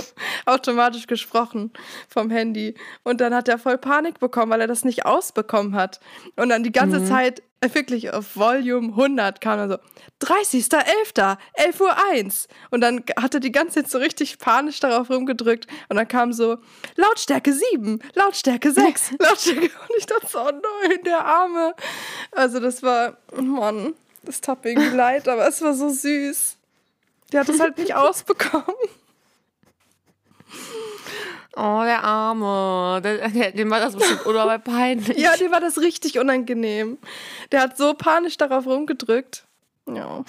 [0.45, 1.71] automatisch gesprochen
[2.07, 2.75] vom Handy.
[3.03, 5.99] Und dann hat er voll Panik bekommen, weil er das nicht ausbekommen hat.
[6.35, 7.05] Und dann die ganze mhm.
[7.05, 9.77] Zeit wirklich auf Volume 100 kam er so,
[10.25, 11.95] 30.11., 11.01 Uhr.
[12.11, 12.47] 1.
[12.71, 15.67] Und dann hat er die ganze Zeit so richtig panisch darauf rumgedrückt.
[15.89, 16.57] Und dann kam so,
[16.95, 19.61] Lautstärke 7, Lautstärke 6, Lautstärke.
[19.61, 21.75] Und ich dachte so, oh nein, der Arme.
[22.31, 23.93] Also das war, Mann,
[24.23, 26.57] das tat mir leid, aber es war so süß.
[27.31, 28.75] Der hat es halt nicht ausbekommen.
[31.55, 33.01] Oh, der Arme.
[33.55, 35.17] Dem war das bestimmt oder peinlich.
[35.17, 36.97] ja, dem war das richtig unangenehm.
[37.51, 39.45] Der hat so panisch darauf rumgedrückt.
[39.87, 40.23] Ja.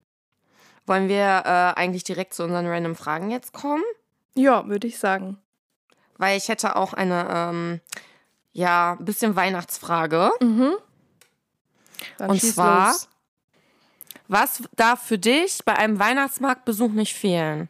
[0.86, 3.84] Wollen wir äh, eigentlich direkt zu unseren random Fragen jetzt kommen?
[4.34, 5.38] Ja, würde ich sagen.
[6.18, 7.80] Weil ich hätte auch eine, ähm,
[8.52, 10.32] ja, ein bisschen Weihnachtsfrage.
[10.40, 10.72] Mhm.
[12.18, 13.08] Dann Und zwar, los.
[14.26, 17.68] was darf für dich bei einem Weihnachtsmarktbesuch nicht fehlen?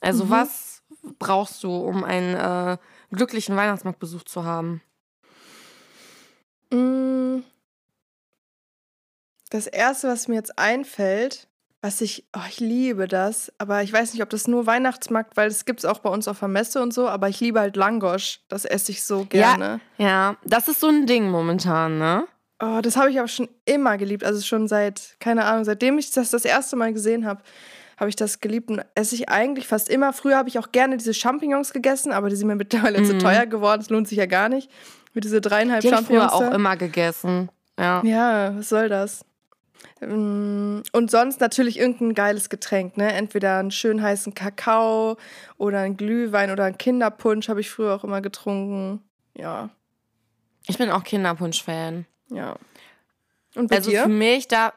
[0.00, 0.30] Also mhm.
[0.30, 0.73] was
[1.18, 2.78] brauchst du, um einen äh,
[3.12, 4.82] glücklichen Weihnachtsmarktbesuch zu haben?
[6.70, 7.40] Mm.
[9.50, 11.46] Das erste, was mir jetzt einfällt,
[11.80, 15.48] was ich, oh, ich liebe das, aber ich weiß nicht, ob das nur Weihnachtsmarkt, weil
[15.48, 17.76] das gibt es auch bei uns auf der Messe und so, aber ich liebe halt
[17.76, 18.40] Langosch.
[18.48, 19.80] Das esse ich so gerne.
[19.98, 22.26] Ja, ja, das ist so ein Ding momentan, ne?
[22.58, 24.24] Oh, das habe ich aber schon immer geliebt.
[24.24, 27.42] Also schon seit, keine Ahnung, seitdem ich das das erste Mal gesehen habe
[27.96, 30.12] habe ich das geliebt und esse ich eigentlich fast immer.
[30.12, 33.04] Früher habe ich auch gerne diese Champignons gegessen, aber die sind mir mittlerweile mm.
[33.04, 33.18] zu mhm.
[33.20, 33.80] teuer geworden.
[33.80, 34.70] Es lohnt sich ja gar nicht.
[35.12, 36.32] Mit diese dreieinhalb die Champignons.
[36.32, 37.50] Ich früher auch immer gegessen.
[37.78, 38.02] Ja.
[38.04, 39.24] Ja, was soll das?
[40.00, 43.12] Mm, und sonst natürlich irgendein geiles Getränk, ne?
[43.12, 45.16] Entweder einen schön heißen Kakao
[45.56, 49.02] oder einen Glühwein oder einen Kinderpunsch habe ich früher auch immer getrunken.
[49.36, 49.70] Ja.
[50.66, 52.06] Ich bin auch Kinderpunsch-Fan.
[52.30, 52.56] Ja.
[53.54, 54.02] Und bei also dir?
[54.02, 54.72] für mich, da,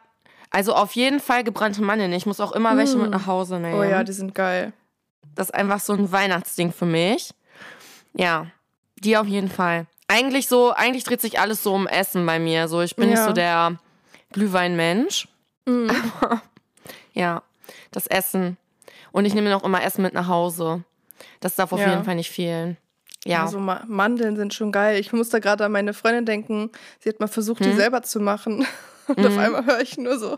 [0.49, 2.13] also auf jeden Fall gebrannte Mandeln.
[2.13, 2.77] Ich muss auch immer mm.
[2.77, 3.79] welche mit nach Hause nehmen.
[3.79, 4.73] Oh ja, die sind geil.
[5.35, 7.31] Das ist einfach so ein Weihnachtsding für mich.
[8.13, 8.47] Ja,
[8.95, 9.85] die auf jeden Fall.
[10.07, 12.67] Eigentlich so, eigentlich dreht sich alles so um Essen bei mir.
[12.67, 13.15] So, ich bin ja.
[13.15, 13.77] nicht so der
[14.31, 15.27] Glühweinmensch.
[15.69, 15.91] Mhm.
[17.11, 17.43] ja,
[17.91, 18.55] das Essen.
[19.11, 20.85] Und ich nehme noch immer Essen mit nach Hause.
[21.41, 21.89] Das darf auf ja.
[21.89, 22.77] jeden Fall nicht fehlen.
[23.25, 23.43] Ja.
[23.43, 24.97] Also Mandeln sind schon geil.
[24.97, 26.71] Ich muss da gerade an meine Freundin denken.
[26.99, 27.71] Sie hat mal versucht, hm?
[27.71, 28.65] die selber zu machen.
[29.15, 29.25] Und mhm.
[29.25, 30.37] auf einmal höre ich nur so,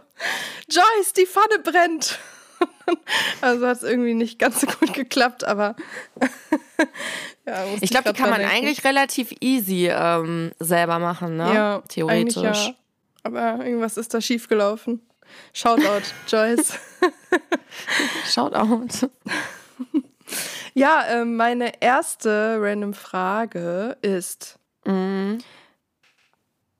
[0.69, 2.19] Joyce, die Pfanne brennt.
[3.41, 5.75] Also hat es irgendwie nicht ganz so gut geklappt, aber
[7.45, 8.55] ja, ich glaube, die kann man denken.
[8.55, 11.53] eigentlich relativ easy ähm, selber machen, ne?
[11.53, 12.35] Ja, theoretisch.
[12.67, 12.73] Ja.
[13.21, 15.01] Aber irgendwas ist da schiefgelaufen.
[15.53, 16.79] Shoutout, Joyce.
[18.25, 19.07] Shoutout.
[20.73, 24.57] Ja, äh, meine erste random Frage ist.
[24.85, 25.39] Mhm.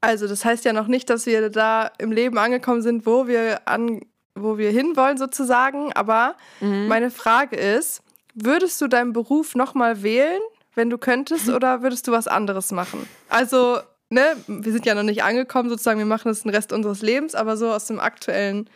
[0.01, 3.67] Also, das heißt ja noch nicht, dass wir da im Leben angekommen sind, wo wir
[3.67, 4.01] an,
[4.35, 5.91] wo wir hinwollen, sozusagen.
[5.93, 6.87] Aber mhm.
[6.87, 8.01] meine Frage ist:
[8.33, 10.41] Würdest du deinen Beruf nochmal wählen,
[10.75, 13.07] wenn du könntest, oder würdest du was anderes machen?
[13.27, 17.01] Also, ne, wir sind ja noch nicht angekommen, sozusagen, wir machen das den Rest unseres
[17.01, 18.69] Lebens, aber so aus dem aktuellen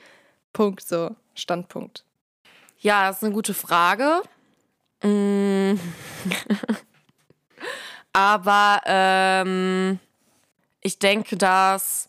[0.51, 2.03] Punkt, so Standpunkt.
[2.79, 4.21] Ja, das ist eine gute Frage.
[5.03, 5.79] Mm.
[8.13, 9.99] Aber ähm,
[10.83, 12.07] ich denke, dass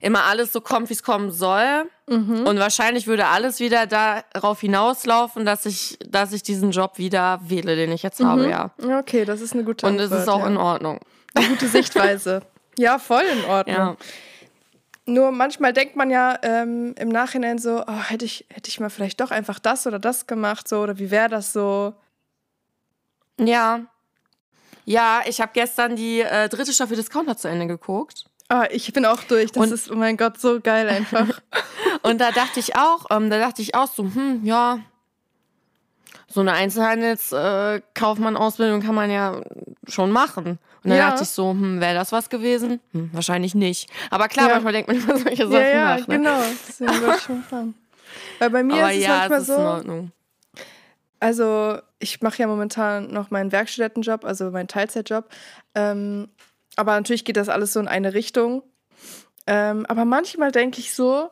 [0.00, 1.88] immer alles so kommt, wie es kommen soll.
[2.08, 2.46] Mhm.
[2.46, 7.76] Und wahrscheinlich würde alles wieder darauf hinauslaufen, dass ich, dass ich diesen Job wieder wähle,
[7.76, 8.26] den ich jetzt mhm.
[8.26, 8.70] habe, ja.
[8.98, 10.10] Okay, das ist eine gute Antwort.
[10.10, 10.46] Und es ist auch ja.
[10.48, 11.00] in Ordnung.
[11.34, 12.42] Eine gute Sichtweise.
[12.78, 13.76] ja, voll in Ordnung.
[13.76, 13.96] Ja.
[15.08, 18.90] Nur manchmal denkt man ja ähm, im Nachhinein so, oh, hätte ich, hätte ich mal
[18.90, 21.94] vielleicht doch einfach das oder das gemacht, so, oder wie wäre das so?
[23.38, 23.82] Ja.
[24.86, 28.26] Ja, ich habe gestern die äh, dritte Staffel Discounter zu Ende geguckt.
[28.48, 29.50] Ah, ich bin auch durch.
[29.50, 31.40] Das und, ist, oh mein Gott, so geil einfach.
[32.02, 34.78] und da dachte ich auch, ähm, da dachte ich auch so, hm, ja,
[36.28, 39.40] so eine Einzelhandelskaufmann-Ausbildung kann man ja
[39.88, 40.60] schon machen.
[40.84, 41.10] Und dann ja.
[41.10, 42.78] dachte ich so, hm, wäre das was gewesen?
[42.92, 43.90] Hm, wahrscheinlich nicht.
[44.10, 44.52] Aber klar, ja.
[44.54, 46.06] manchmal denkt man über solche Sachen ja, ja, nach.
[46.06, 46.16] Ne?
[46.16, 46.38] genau.
[46.78, 47.74] Würde ich schon fahren.
[48.38, 49.60] Weil bei mir Aber ist es ja, manchmal es ist so.
[49.60, 50.12] In Ordnung.
[51.18, 55.28] Also, ich mache ja momentan noch meinen Werkstudentenjob, also meinen Teilzeitjob.
[55.74, 56.28] Ähm,
[56.76, 58.62] aber natürlich geht das alles so in eine Richtung.
[59.46, 61.30] Ähm, aber manchmal denke ich so,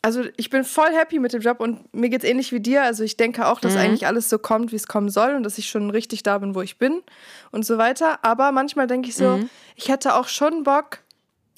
[0.00, 2.84] also ich bin voll happy mit dem Job und mir geht es ähnlich wie dir.
[2.84, 3.80] Also ich denke auch, dass mhm.
[3.80, 6.54] eigentlich alles so kommt, wie es kommen soll und dass ich schon richtig da bin,
[6.54, 7.02] wo ich bin
[7.50, 8.24] und so weiter.
[8.24, 9.50] Aber manchmal denke ich so, mhm.
[9.74, 11.00] ich hätte auch schon Bock,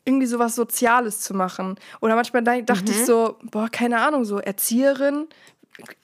[0.04, 1.76] irgendwie so was Soziales zu machen.
[2.00, 2.90] Oder manchmal dachte mhm.
[2.90, 5.28] ich so, boah, keine Ahnung, so Erzieherin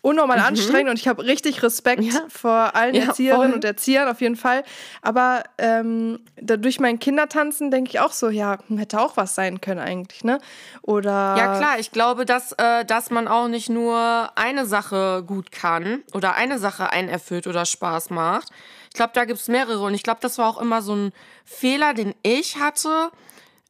[0.02, 0.44] unnormal mhm.
[0.44, 2.20] anstrengend und ich habe richtig Respekt ja.
[2.28, 3.54] vor allen ja, Erzieherinnen voll.
[3.56, 4.62] und Erziehern auf jeden Fall.
[5.02, 9.80] Aber ähm, durch mein Kindertanzen denke ich auch so, ja, hätte auch was sein können
[9.80, 10.38] eigentlich, ne?
[10.82, 15.52] Oder ja klar, ich glaube, dass, äh, dass man auch nicht nur eine Sache gut
[15.52, 18.48] kann oder eine Sache einen erfüllt oder Spaß macht.
[18.88, 21.12] Ich glaube, da gibt es mehrere und ich glaube, das war auch immer so ein
[21.44, 23.10] Fehler, den ich hatte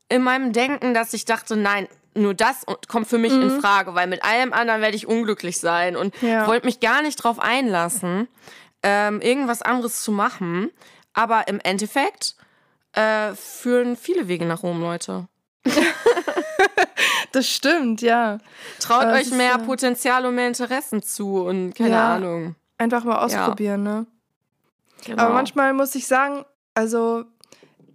[0.09, 3.43] in meinem Denken, dass ich dachte, nein, nur das kommt für mich mhm.
[3.43, 6.47] in Frage, weil mit allem anderen werde ich unglücklich sein und ja.
[6.47, 8.29] wollte mich gar nicht drauf einlassen,
[8.83, 10.71] ähm, irgendwas anderes zu machen.
[11.13, 12.37] Aber im Endeffekt
[12.93, 15.29] äh, führen viele Wege nach Rom, Leute.
[17.33, 18.39] das stimmt, ja.
[18.81, 19.59] Traut das euch mehr ja.
[19.59, 22.15] Potenzial und mehr Interessen zu und keine ja.
[22.15, 22.55] Ahnung.
[22.79, 24.07] Einfach mal ausprobieren, ne?
[25.05, 25.23] Genau.
[25.23, 27.25] Aber manchmal muss ich sagen, also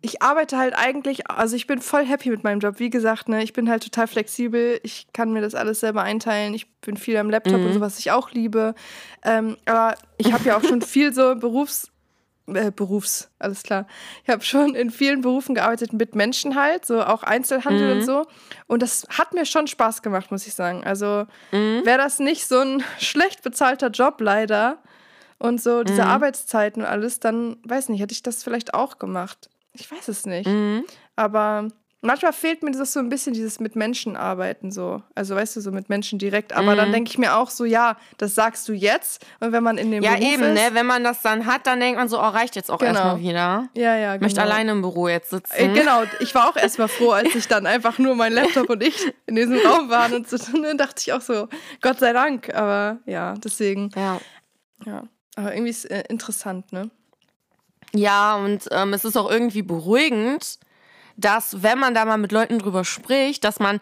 [0.01, 2.79] ich arbeite halt eigentlich, also ich bin voll happy mit meinem Job.
[2.79, 4.79] Wie gesagt, ne, ich bin halt total flexibel.
[4.83, 6.55] Ich kann mir das alles selber einteilen.
[6.55, 7.67] Ich bin viel am Laptop mhm.
[7.67, 8.73] und so, was ich auch liebe.
[9.23, 11.91] Ähm, aber ich habe ja auch schon viel so Berufs,
[12.47, 13.85] äh, Berufs, alles klar.
[14.23, 17.99] Ich habe schon in vielen Berufen gearbeitet mit Menschen halt, so auch Einzelhandel mhm.
[17.99, 18.25] und so.
[18.65, 20.83] Und das hat mir schon Spaß gemacht, muss ich sagen.
[20.83, 21.85] Also mhm.
[21.85, 24.79] wäre das nicht so ein schlecht bezahlter Job leider
[25.37, 26.07] und so diese mhm.
[26.07, 29.50] Arbeitszeiten und alles, dann weiß nicht, hätte ich das vielleicht auch gemacht.
[29.73, 30.47] Ich weiß es nicht.
[30.47, 30.83] Mhm.
[31.15, 31.67] Aber
[32.01, 35.01] manchmal fehlt mir das so ein bisschen, dieses mit Menschen arbeiten, so.
[35.15, 36.53] Also weißt du, so mit Menschen direkt.
[36.53, 36.77] Aber mhm.
[36.77, 39.25] dann denke ich mir auch so, ja, das sagst du jetzt.
[39.39, 40.69] Und wenn man in dem ja, Beruf eben, ist, ne?
[40.73, 42.91] Wenn man das dann hat, dann denkt man so, oh, reicht jetzt auch genau.
[42.91, 43.69] erstmal wieder.
[43.75, 44.25] Ja, ja, genau.
[44.25, 45.53] Möchte alleine im Büro jetzt sitzen.
[45.55, 48.83] Äh, genau, ich war auch erstmal froh, als ich dann einfach nur mein Laptop und
[48.83, 50.13] ich in diesem Raum waren.
[50.13, 51.47] Und so, dann dachte ich auch so,
[51.81, 52.53] Gott sei Dank.
[52.53, 53.91] Aber ja, deswegen.
[53.95, 54.19] Ja.
[54.85, 55.03] Ja.
[55.35, 56.89] Aber irgendwie ist äh, interessant, ne?
[57.93, 60.59] Ja, und ähm, es ist auch irgendwie beruhigend,
[61.17, 63.79] dass, wenn man da mal mit Leuten drüber spricht, dass man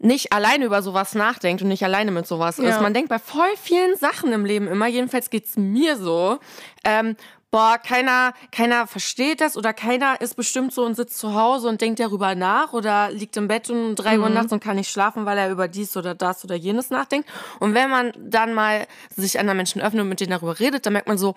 [0.00, 2.68] nicht alleine über sowas nachdenkt und nicht alleine mit sowas ja.
[2.68, 2.80] ist.
[2.80, 6.38] Man denkt bei voll vielen Sachen im Leben immer, jedenfalls geht's mir so,
[6.84, 7.16] ähm,
[7.50, 11.80] boah, keiner, keiner versteht das oder keiner ist bestimmt so und sitzt zu Hause und
[11.80, 14.24] denkt darüber nach oder liegt im Bett um drei mhm.
[14.24, 17.28] Uhr nachts und kann nicht schlafen, weil er über dies oder das oder jenes nachdenkt.
[17.58, 18.86] Und wenn man dann mal
[19.16, 21.34] sich anderen Menschen öffnet und mit denen darüber redet, dann merkt man so,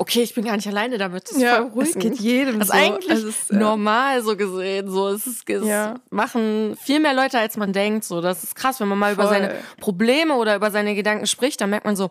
[0.00, 1.24] okay, ich bin gar nicht alleine damit.
[1.24, 1.90] Das ist ja, voll ruhig.
[1.90, 2.74] Es geht jedem das so.
[2.74, 4.90] ist eigentlich also ist, normal so gesehen.
[4.90, 5.96] So, es ist, es ja.
[6.08, 8.04] machen viel mehr Leute, als man denkt.
[8.04, 9.24] So, das ist krass, wenn man mal voll.
[9.24, 12.10] über seine Probleme oder über seine Gedanken spricht, dann merkt man so,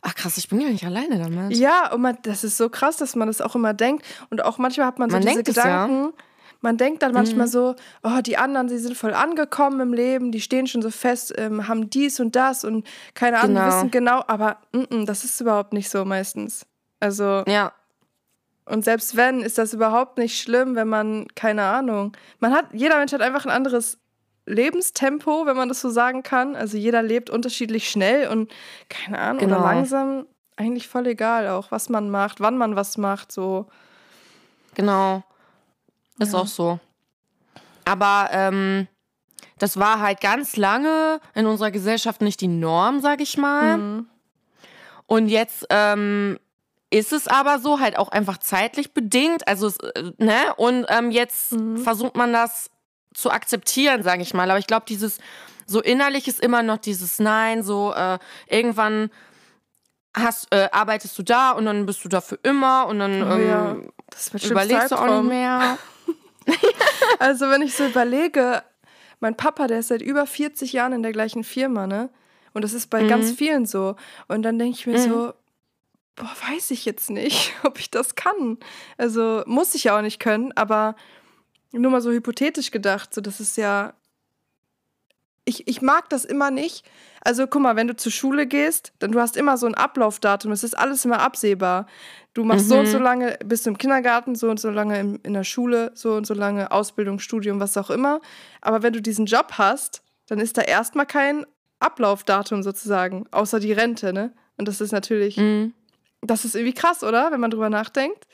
[0.00, 1.54] ach krass, ich bin gar nicht alleine damit.
[1.58, 4.06] Ja, und man, das ist so krass, dass man das auch immer denkt.
[4.30, 6.08] Und auch manchmal hat man so man diese Gedanken.
[6.08, 6.24] Es, ja.
[6.62, 7.50] Man denkt dann manchmal mhm.
[7.50, 11.34] so, oh, die anderen, sie sind voll angekommen im Leben, die stehen schon so fest,
[11.36, 13.66] ähm, haben dies und das und keine Ahnung, genau.
[13.66, 16.66] wissen genau, aber mm -mm, das ist überhaupt nicht so meistens.
[17.00, 17.44] Also.
[17.46, 17.72] Ja.
[18.64, 22.16] Und selbst wenn, ist das überhaupt nicht schlimm, wenn man, keine Ahnung.
[22.40, 23.98] Man hat, jeder Mensch hat einfach ein anderes
[24.46, 26.56] Lebenstempo, wenn man das so sagen kann.
[26.56, 28.52] Also jeder lebt unterschiedlich schnell und
[28.88, 29.58] keine Ahnung, genau.
[29.58, 30.26] oder langsam.
[30.56, 33.66] Eigentlich voll egal auch, was man macht, wann man was macht, so.
[34.74, 35.22] Genau.
[36.18, 36.38] Ist ja.
[36.40, 36.80] auch so.
[37.84, 38.88] Aber ähm,
[39.58, 43.78] das war halt ganz lange in unserer Gesellschaft nicht die Norm, sag ich mal.
[43.78, 44.06] Mhm.
[45.06, 46.38] Und jetzt ähm,
[46.90, 49.48] ist es aber so, halt auch einfach zeitlich bedingt.
[49.48, 50.54] Also, äh, ne?
[50.56, 51.78] Und ähm, jetzt mhm.
[51.78, 52.70] versucht man das
[53.14, 54.50] zu akzeptieren, sage ich mal.
[54.50, 55.18] Aber ich glaube, dieses
[55.66, 58.18] so innerlich ist immer noch dieses Nein, so äh,
[58.48, 59.10] irgendwann
[60.14, 63.36] hast, äh, arbeitest du da und dann bist du da für immer und dann oh,
[63.36, 63.70] ja.
[63.72, 63.92] ähm,
[64.48, 65.76] überlegst du auch nicht mehr.
[67.18, 68.62] also wenn ich so überlege,
[69.20, 72.10] mein Papa, der ist seit über 40 Jahren in der gleichen Firma, ne?
[72.54, 73.08] Und das ist bei mhm.
[73.08, 73.96] ganz vielen so.
[74.28, 75.10] Und dann denke ich mir mhm.
[75.10, 75.34] so,
[76.16, 78.58] boah, weiß ich jetzt nicht, ob ich das kann.
[78.96, 80.96] Also muss ich ja auch nicht können, aber
[81.72, 83.94] nur mal so hypothetisch gedacht, so das ist ja.
[85.48, 86.84] Ich, ich mag das immer nicht.
[87.20, 90.50] Also guck mal, wenn du zur Schule gehst, dann du hast immer so ein Ablaufdatum,
[90.50, 91.86] es ist alles immer absehbar.
[92.34, 92.68] Du machst mhm.
[92.68, 93.04] so und so mhm.
[93.04, 96.26] lange, bist du im Kindergarten, so und so lange in, in der Schule, so und
[96.26, 98.20] so lange Ausbildung, Studium, was auch immer.
[98.60, 101.46] Aber wenn du diesen Job hast, dann ist da erstmal kein
[101.78, 104.32] Ablaufdatum sozusagen, außer die Rente, ne?
[104.56, 105.74] Und das ist natürlich mhm.
[106.26, 107.30] Das ist irgendwie krass, oder?
[107.30, 108.24] Wenn man drüber nachdenkt.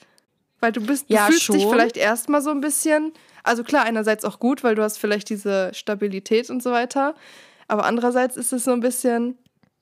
[0.60, 1.56] Weil du bist, du ja, fühlst schon.
[1.56, 5.28] dich vielleicht erstmal so ein bisschen, also klar, einerseits auch gut, weil du hast vielleicht
[5.28, 7.14] diese Stabilität und so weiter.
[7.66, 9.38] Aber andererseits ist es so ein bisschen,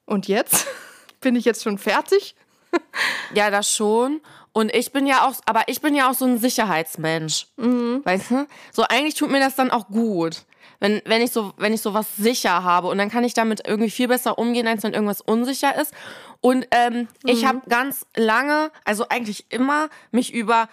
[0.06, 0.66] und jetzt?
[1.20, 2.34] bin ich jetzt schon fertig?
[3.34, 4.20] ja, das schon.
[4.52, 7.46] Und ich bin ja auch, aber ich bin ja auch so ein Sicherheitsmensch.
[7.56, 8.00] Mhm.
[8.04, 8.46] Weißt du?
[8.72, 10.44] So eigentlich tut mir das dann auch gut.
[10.80, 13.66] Wenn, wenn ich so, wenn ich so was sicher habe und dann kann ich damit
[13.66, 15.92] irgendwie viel besser umgehen, als wenn irgendwas unsicher ist.
[16.40, 17.06] Und ähm, mhm.
[17.24, 20.68] ich habe ganz lange, also eigentlich immer, mich über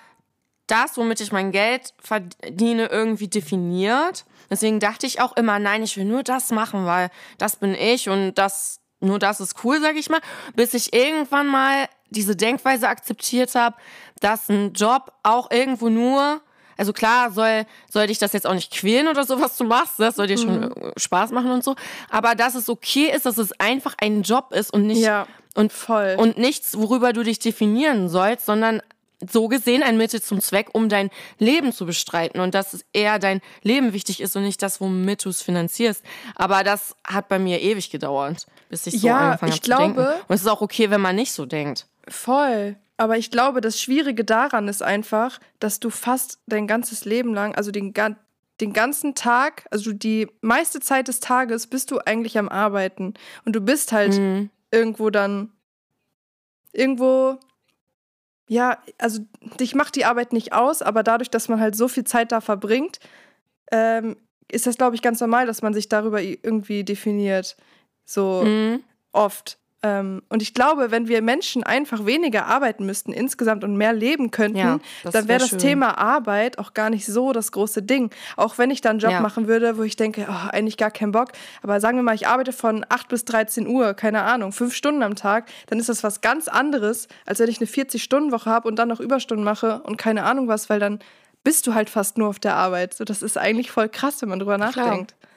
[0.68, 4.26] das, womit ich mein Geld verdiene, irgendwie definiert.
[4.50, 8.10] Deswegen dachte ich auch immer, nein, ich will nur das machen, weil das bin ich
[8.10, 10.22] und das, nur das ist cool, sag ich mal.
[10.56, 13.76] Bis ich irgendwann mal diese Denkweise akzeptiert habe,
[14.20, 16.42] dass ein Job auch irgendwo nur
[16.78, 20.00] also klar soll, soll dich das jetzt auch nicht quälen oder so, was du machst.
[20.00, 20.92] Das soll dir schon mhm.
[20.96, 21.76] Spaß machen und so.
[22.10, 25.26] Aber dass es okay ist, dass es einfach ein Job ist und nicht, ja,
[25.58, 26.16] und, voll.
[26.18, 28.82] und nichts, worüber du dich definieren sollst, sondern
[29.28, 33.42] so gesehen ein Mittel zum Zweck, um dein Leben zu bestreiten und dass eher dein
[33.64, 36.04] Leben wichtig ist und nicht das, womit du es finanzierst.
[36.36, 40.08] Aber das hat bei mir ewig gedauert, bis ich so ja, angefangen habe zu denken.
[40.28, 41.88] Und es ist auch okay, wenn man nicht so denkt.
[42.08, 42.76] Voll.
[42.98, 47.56] Aber ich glaube, das Schwierige daran ist einfach, dass du fast dein ganzes Leben lang,
[47.56, 47.94] also den,
[48.62, 53.16] den ganzen Tag, also die meiste Zeit des Tages bist du eigentlich am Arbeiten.
[53.46, 54.52] Und du bist halt mhm.
[54.72, 55.52] Irgendwo dann,
[56.72, 57.38] irgendwo,
[58.48, 59.22] ja, also
[59.60, 62.42] dich macht die Arbeit nicht aus, aber dadurch, dass man halt so viel Zeit da
[62.42, 63.00] verbringt,
[63.72, 64.18] ähm,
[64.52, 67.58] ist das, glaube ich, ganz normal, dass man sich darüber irgendwie definiert.
[68.06, 68.84] So mhm.
[69.12, 69.60] oft.
[69.88, 74.32] Ähm, und ich glaube, wenn wir Menschen einfach weniger arbeiten müssten insgesamt und mehr leben
[74.32, 78.10] könnten, ja, dann wäre wär das Thema Arbeit auch gar nicht so das große Ding.
[78.36, 79.22] Auch wenn ich dann einen Job ja.
[79.22, 81.30] machen würde, wo ich denke, oh, eigentlich gar keinen Bock.
[81.62, 85.04] Aber sagen wir mal, ich arbeite von 8 bis 13 Uhr, keine Ahnung, fünf Stunden
[85.04, 88.78] am Tag, dann ist das was ganz anderes, als wenn ich eine 40-Stunden-Woche habe und
[88.78, 91.00] dann noch Überstunden mache und keine Ahnung was, weil dann
[91.44, 92.94] bist du halt fast nur auf der Arbeit.
[92.94, 95.16] So, das ist eigentlich voll krass, wenn man drüber nachdenkt.
[95.18, 95.32] Klar.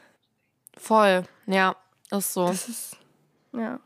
[0.76, 1.76] Voll, ja,
[2.10, 2.48] ist so.
[2.48, 2.96] Das ist,
[3.52, 3.78] ja.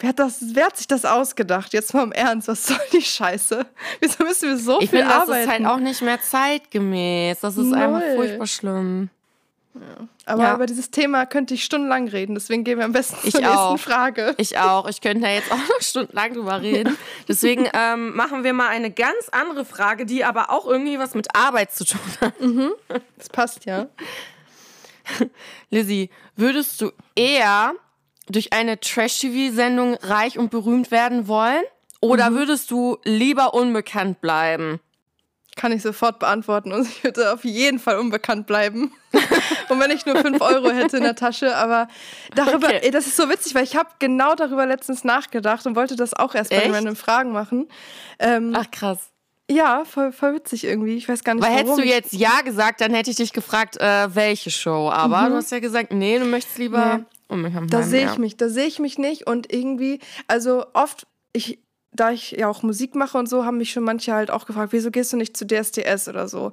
[0.00, 1.74] Wer hat, das, wer hat sich das ausgedacht?
[1.74, 3.66] Jetzt mal im Ernst, was soll die Scheiße?
[4.00, 5.30] Wieso müssen wir so ich viel find, arbeiten?
[5.30, 7.40] Das ist halt auch nicht mehr zeitgemäß.
[7.40, 7.78] Das ist Null.
[7.78, 9.10] einfach furchtbar schlimm.
[9.74, 10.08] Ja.
[10.24, 10.54] Aber ja.
[10.54, 13.56] über dieses Thema könnte ich stundenlang reden, deswegen gehen wir am besten ich zur nächsten
[13.56, 13.78] auch.
[13.78, 14.34] Frage.
[14.38, 14.88] Ich auch.
[14.88, 16.96] Ich könnte da jetzt auch noch stundenlang drüber reden.
[17.28, 21.36] Deswegen ähm, machen wir mal eine ganz andere Frage, die aber auch irgendwie was mit
[21.36, 22.40] Arbeit zu tun hat.
[22.40, 22.72] Mhm.
[23.18, 23.86] Das passt ja.
[25.70, 27.74] Lizzie, würdest du eher
[28.30, 31.62] durch eine Trash-TV-Sendung reich und berühmt werden wollen?
[32.00, 32.34] Oder mhm.
[32.36, 34.80] würdest du lieber unbekannt bleiben?
[35.56, 38.92] Kann ich sofort beantworten und ich würde auf jeden Fall unbekannt bleiben.
[39.68, 41.88] und wenn ich nur 5 Euro hätte in der Tasche, aber
[42.34, 42.80] darüber, okay.
[42.82, 46.14] ey, das ist so witzig, weil ich habe genau darüber letztens nachgedacht und wollte das
[46.14, 46.72] auch erst bei Echt?
[46.72, 47.68] random Fragen machen.
[48.18, 49.10] Ähm, Ach krass.
[49.50, 50.96] Ja, voll, voll witzig irgendwie.
[50.96, 51.70] Ich weiß gar nicht, Weil warum.
[51.70, 54.88] hättest du jetzt Ja gesagt, dann hätte ich dich gefragt, äh, welche Show.
[54.88, 55.30] Aber mhm.
[55.30, 57.04] du hast ja gesagt, nee, du möchtest lieber nee.
[57.30, 57.84] Unbekannt bleiben.
[57.84, 59.26] Da sehe ich mich, da sehe ich mich nicht.
[59.26, 61.60] Und irgendwie, also oft, ich
[61.92, 64.72] da ich ja auch Musik mache und so, haben mich schon manche halt auch gefragt,
[64.72, 66.52] wieso gehst du nicht zu DSDS oder so?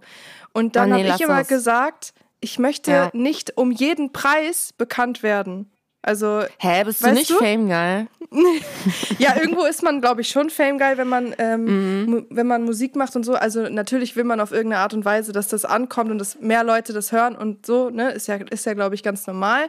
[0.54, 1.48] Und dann oh, nee, habe ich immer das.
[1.48, 3.10] gesagt, ich möchte ja.
[3.14, 5.72] nicht um jeden Preis bekannt werden.
[6.02, 7.38] Also, Hä, bist du nicht du?
[7.38, 8.08] Fame geil?
[9.20, 12.26] ja, irgendwo ist man, glaube ich, schon Fame geil, wenn man, ähm, mhm.
[12.30, 13.36] wenn man Musik macht und so.
[13.36, 16.64] Also natürlich will man auf irgendeine Art und Weise, dass das ankommt und dass mehr
[16.64, 18.12] Leute das hören und so, ne?
[18.12, 19.68] Ist ja, ist ja, glaube ich, ganz normal.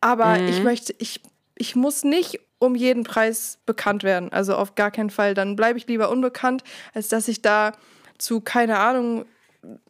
[0.00, 0.48] Aber mhm.
[0.48, 1.20] ich möchte, ich,
[1.56, 4.32] ich muss nicht um jeden Preis bekannt werden.
[4.32, 5.34] Also auf gar keinen Fall.
[5.34, 6.62] Dann bleibe ich lieber unbekannt,
[6.94, 7.72] als dass ich da
[8.18, 9.26] zu keine Ahnung,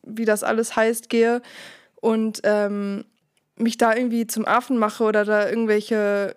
[0.02, 1.42] wie das alles heißt, gehe
[1.96, 3.04] und ähm,
[3.56, 6.36] mich da irgendwie zum Affen mache oder da irgendwelche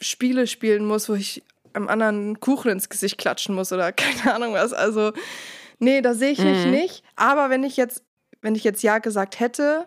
[0.00, 4.54] Spiele spielen muss, wo ich einem anderen Kuchen ins Gesicht klatschen muss oder keine Ahnung
[4.54, 4.72] was.
[4.72, 5.12] Also,
[5.78, 6.50] nee, da sehe ich mhm.
[6.50, 7.04] mich nicht.
[7.16, 8.02] Aber wenn ich jetzt,
[8.40, 9.86] wenn ich jetzt Ja gesagt hätte,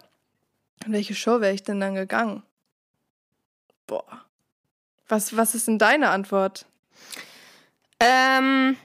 [0.86, 2.44] in welche Show wäre ich denn dann gegangen?
[3.88, 4.26] Boah.
[5.08, 6.66] Was, was ist denn deine Antwort?
[8.00, 8.76] Ähm,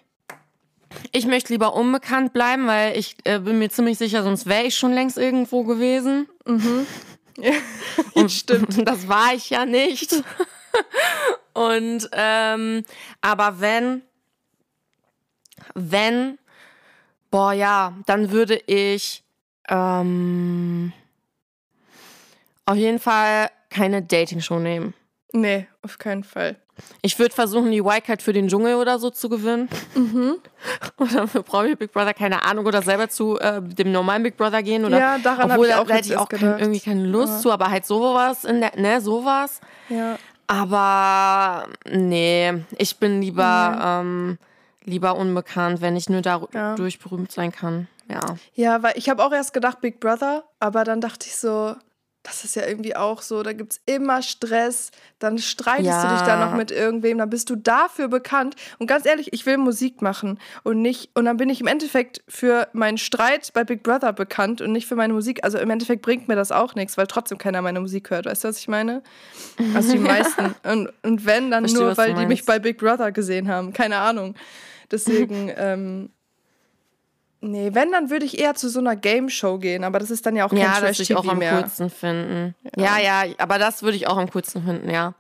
[1.11, 4.77] ich möchte lieber unbekannt bleiben, weil ich äh, bin mir ziemlich sicher, sonst wäre ich
[4.77, 6.29] schon längst irgendwo gewesen.
[6.47, 6.87] Mhm.
[7.39, 7.55] Ja,
[8.13, 8.77] und stimmt.
[8.87, 10.23] Das war ich ja nicht.
[11.55, 12.85] und ähm,
[13.23, 14.03] aber wenn,
[15.73, 16.39] wenn,
[17.31, 19.25] boah ja, dann würde ich
[19.67, 20.93] ähm,
[22.67, 24.95] auf jeden Fall keine Dating-Show nehmen.
[25.33, 26.57] Nee, auf keinen Fall.
[27.01, 29.69] Ich würde versuchen, die Wildcard für den Dschungel oder so zu gewinnen.
[29.95, 30.37] Mhm.
[30.99, 34.63] Oder für Promi Big Brother, keine Ahnung, oder selber zu äh, dem normalen Big Brother
[34.63, 34.85] gehen.
[34.85, 37.41] Oder, ja, daran habe ich auch da hätte ich auch kein, irgendwie keine Lust ja.
[37.41, 39.61] zu, aber halt sowas in der, ne, sowas.
[39.89, 40.17] Ja.
[40.47, 44.09] Aber nee, ich bin lieber, mhm.
[44.09, 44.39] ähm,
[44.85, 46.77] lieber unbekannt, wenn ich nur dadurch ja.
[47.03, 47.89] berühmt sein kann.
[48.09, 48.21] Ja.
[48.55, 51.75] Ja, weil ich habe auch erst gedacht Big Brother, aber dann dachte ich so,
[52.23, 56.03] das ist ja irgendwie auch so, da gibt es immer Stress, dann streitest ja.
[56.09, 58.55] du dich da noch mit irgendwem, dann bist du dafür bekannt.
[58.79, 62.23] Und ganz ehrlich, ich will Musik machen und nicht, und dann bin ich im Endeffekt
[62.29, 65.43] für meinen Streit bei Big Brother bekannt und nicht für meine Musik.
[65.43, 68.27] Also im Endeffekt bringt mir das auch nichts, weil trotzdem keiner meine Musik hört.
[68.27, 69.03] Weißt du, was ich meine?
[69.75, 70.55] Also die meisten.
[70.63, 73.73] und, und wenn, dann Verstehe, nur, weil die mich bei Big Brother gesehen haben.
[73.73, 74.37] Keine Ahnung.
[74.91, 76.11] Deswegen, ähm,
[77.45, 80.25] Nee, wenn, dann würde ich eher zu so einer Game Show gehen, aber das ist
[80.25, 81.59] dann ja auch kein Ja, das würde ich auch am mehr.
[81.59, 82.55] coolsten finden.
[82.77, 82.99] Ja.
[82.99, 85.15] ja, ja, aber das würde ich auch am coolsten finden, ja.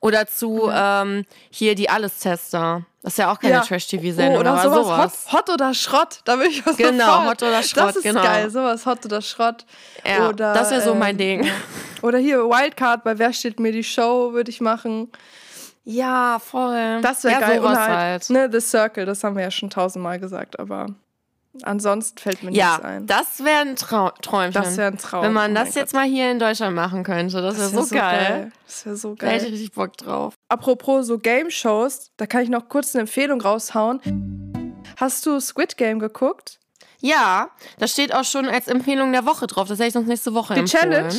[0.00, 0.72] Oder zu mhm.
[0.74, 2.84] ähm, hier die Alles-Tester.
[3.00, 3.60] Das ist ja auch keine ja.
[3.60, 4.86] Trash-TV-Sendung, oh, oder sowas.
[4.86, 5.26] sowas.
[5.30, 7.26] Hot, Hot, oder Schrott, da will ich was Genau.
[7.26, 8.22] Hot oder Schrott, Das ist genau.
[8.24, 9.64] geil, sowas, Hot oder Schrott.
[10.04, 11.48] Ja, oder, das wäre so ähm, mein Ding.
[12.02, 15.10] Oder hier Wildcard, bei Wer steht mir die Show, würde ich machen.
[15.84, 17.00] Ja, voll.
[17.02, 17.58] Das wäre ja, geil.
[17.58, 18.30] Sowas halt, halt.
[18.30, 20.86] Ne, The Circle, das haben wir ja schon tausendmal gesagt, aber
[21.62, 23.06] Ansonsten fällt mir ja, nichts ein.
[23.06, 24.62] Das wäre ein Trau Träumchen.
[24.62, 25.22] Das wäre ein Traum.
[25.22, 26.00] Wenn man oh das jetzt Gott.
[26.00, 28.28] mal hier in Deutschland machen könnte, das, wäre wär so, geil.
[28.28, 28.52] geil.
[28.66, 29.28] Das wäre so geil.
[29.28, 30.34] Da hätte ich richtig Bock drauf.
[30.48, 34.00] Apropos so Game-Shows, da kann ich noch kurz eine Empfehlung raushauen.
[34.96, 36.58] Hast du Squid Game geguckt?
[37.00, 39.68] Ja, das steht auch schon als Empfehlung der Woche drauf.
[39.68, 40.90] Das hätte ich sonst nächste Woche Die empfohlen.
[40.90, 41.14] Challenge?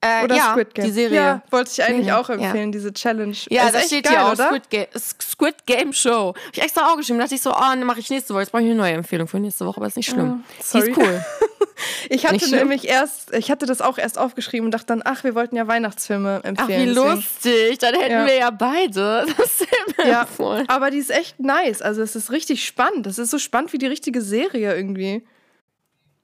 [0.00, 0.84] Äh, oder ja, Squid Game.
[0.86, 1.16] Die Serie.
[1.16, 2.70] Ja, wollte ich eigentlich auch empfehlen, ja.
[2.70, 3.36] diese Challenge.
[3.48, 4.34] Ja, ist das steht geil, hier auch.
[4.34, 6.34] Squid, Ga Squid, Game Show.
[6.36, 7.18] Hab ich extra auch geschrieben.
[7.18, 8.42] Da dachte ich so, oh, dann mache ich nächste Woche.
[8.42, 10.44] Jetzt brauche ich eine neue Empfehlung für nächste Woche, aber ist nicht schlimm.
[10.46, 10.84] Oh, sorry.
[10.84, 11.24] Die ist cool.
[12.10, 15.34] ich hatte nämlich erst, ich hatte das auch erst aufgeschrieben und dachte dann, ach, wir
[15.34, 16.56] wollten ja Weihnachtsfilme empfehlen.
[16.58, 16.94] Ach, wie deswegen.
[16.94, 17.78] lustig.
[17.78, 18.26] Dann hätten ja.
[18.26, 19.26] wir ja beide.
[19.36, 19.66] Das ist
[20.06, 20.68] ja, empfohlen.
[20.68, 21.82] aber die ist echt nice.
[21.82, 23.06] Also es ist richtig spannend.
[23.06, 25.26] Das ist so spannend wie die richtige Serie irgendwie.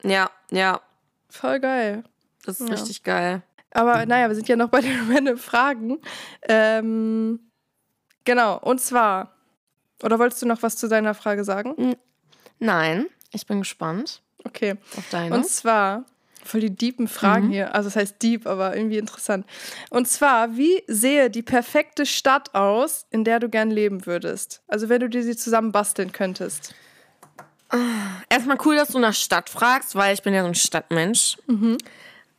[0.03, 0.79] Ja, ja.
[1.29, 2.03] Voll geil.
[2.45, 2.75] Das ist ja.
[2.75, 3.41] richtig geil.
[3.75, 5.99] Aber naja, wir sind ja noch bei den random Fragen.
[6.43, 7.39] Ähm,
[8.23, 9.35] genau, und zwar,
[10.01, 11.95] oder wolltest du noch was zu deiner Frage sagen?
[12.59, 14.21] Nein, ich bin gespannt.
[14.45, 14.75] Okay.
[14.95, 15.35] Auf deine.
[15.35, 16.05] Und zwar,
[16.43, 17.51] voll die deepen Fragen mhm.
[17.51, 17.75] hier.
[17.75, 19.45] Also, das heißt deep, aber irgendwie interessant.
[19.89, 24.61] Und zwar, wie sehe die perfekte Stadt aus, in der du gern leben würdest?
[24.67, 26.73] Also, wenn du dir sie zusammen basteln könntest.
[28.29, 31.37] Erstmal cool, dass du nach Stadt fragst, weil ich bin ja so ein Stadtmensch.
[31.47, 31.77] Mhm.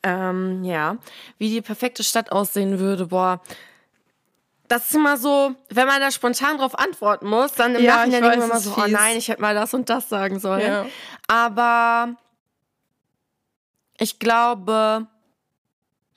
[0.03, 0.97] Ähm, ja,
[1.39, 3.41] wie die perfekte Stadt aussehen würde, boah.
[4.69, 8.23] Das ist immer so, wenn man da spontan drauf antworten muss, dann im ja, Nachhinein
[8.23, 8.85] denkt man immer so, oh fies.
[8.85, 10.67] oh nein, ich hätte mal das und das sagen sollen.
[10.67, 10.87] Ja.
[11.29, 12.17] Aber
[13.99, 15.07] ich glaube,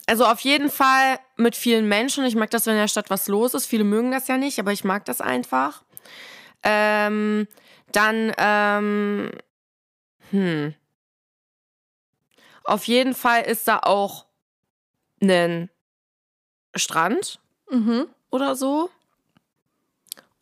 [0.08, 2.26] also auf jeden Fall mit vielen Menschen.
[2.26, 3.68] Ich mag das, wenn in der Stadt was los ist.
[3.68, 5.84] Viele mögen das ja nicht, aber ich mag das einfach.
[6.64, 7.48] Ähm,
[7.92, 9.32] dann, ähm,
[10.32, 10.74] hm.
[12.70, 14.28] Auf jeden Fall ist da auch
[15.24, 15.72] ein
[16.76, 17.40] Strand
[17.72, 18.06] mhm.
[18.30, 18.92] oder so.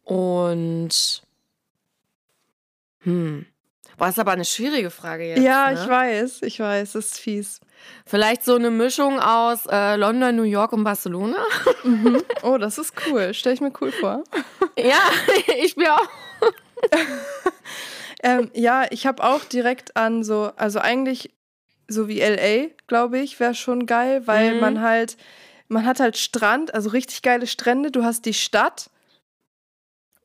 [0.04, 1.24] Und
[3.00, 3.46] hm.
[3.98, 5.42] War ist aber eine schwierige Frage jetzt.
[5.42, 5.80] Ja, ne?
[5.82, 7.62] ich weiß, ich weiß, das ist fies.
[8.06, 11.38] Vielleicht so eine Mischung aus äh, London, New York und Barcelona.
[11.84, 12.22] Mhm.
[12.44, 13.34] Oh, das ist cool.
[13.34, 14.24] Stell ich mir cool vor.
[14.78, 15.00] ja,
[15.64, 16.10] ich bin auch.
[18.24, 21.32] ähm, ja, ich habe auch direkt an so, also eigentlich
[21.88, 24.60] so wie LA, glaube ich, wäre schon geil, weil mhm.
[24.60, 25.18] man halt,
[25.68, 28.90] man hat halt Strand, also richtig geile Strände, du hast die Stadt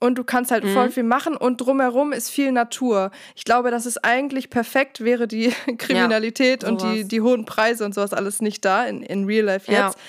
[0.01, 0.75] und du kannst halt mhm.
[0.75, 3.13] voll viel machen und drumherum ist viel Natur.
[3.37, 7.85] Ich glaube, dass es eigentlich perfekt wäre, die Kriminalität ja, und die, die hohen Preise
[7.85, 9.95] und sowas alles nicht da in, in Real Life jetzt.
[9.95, 10.03] Ja.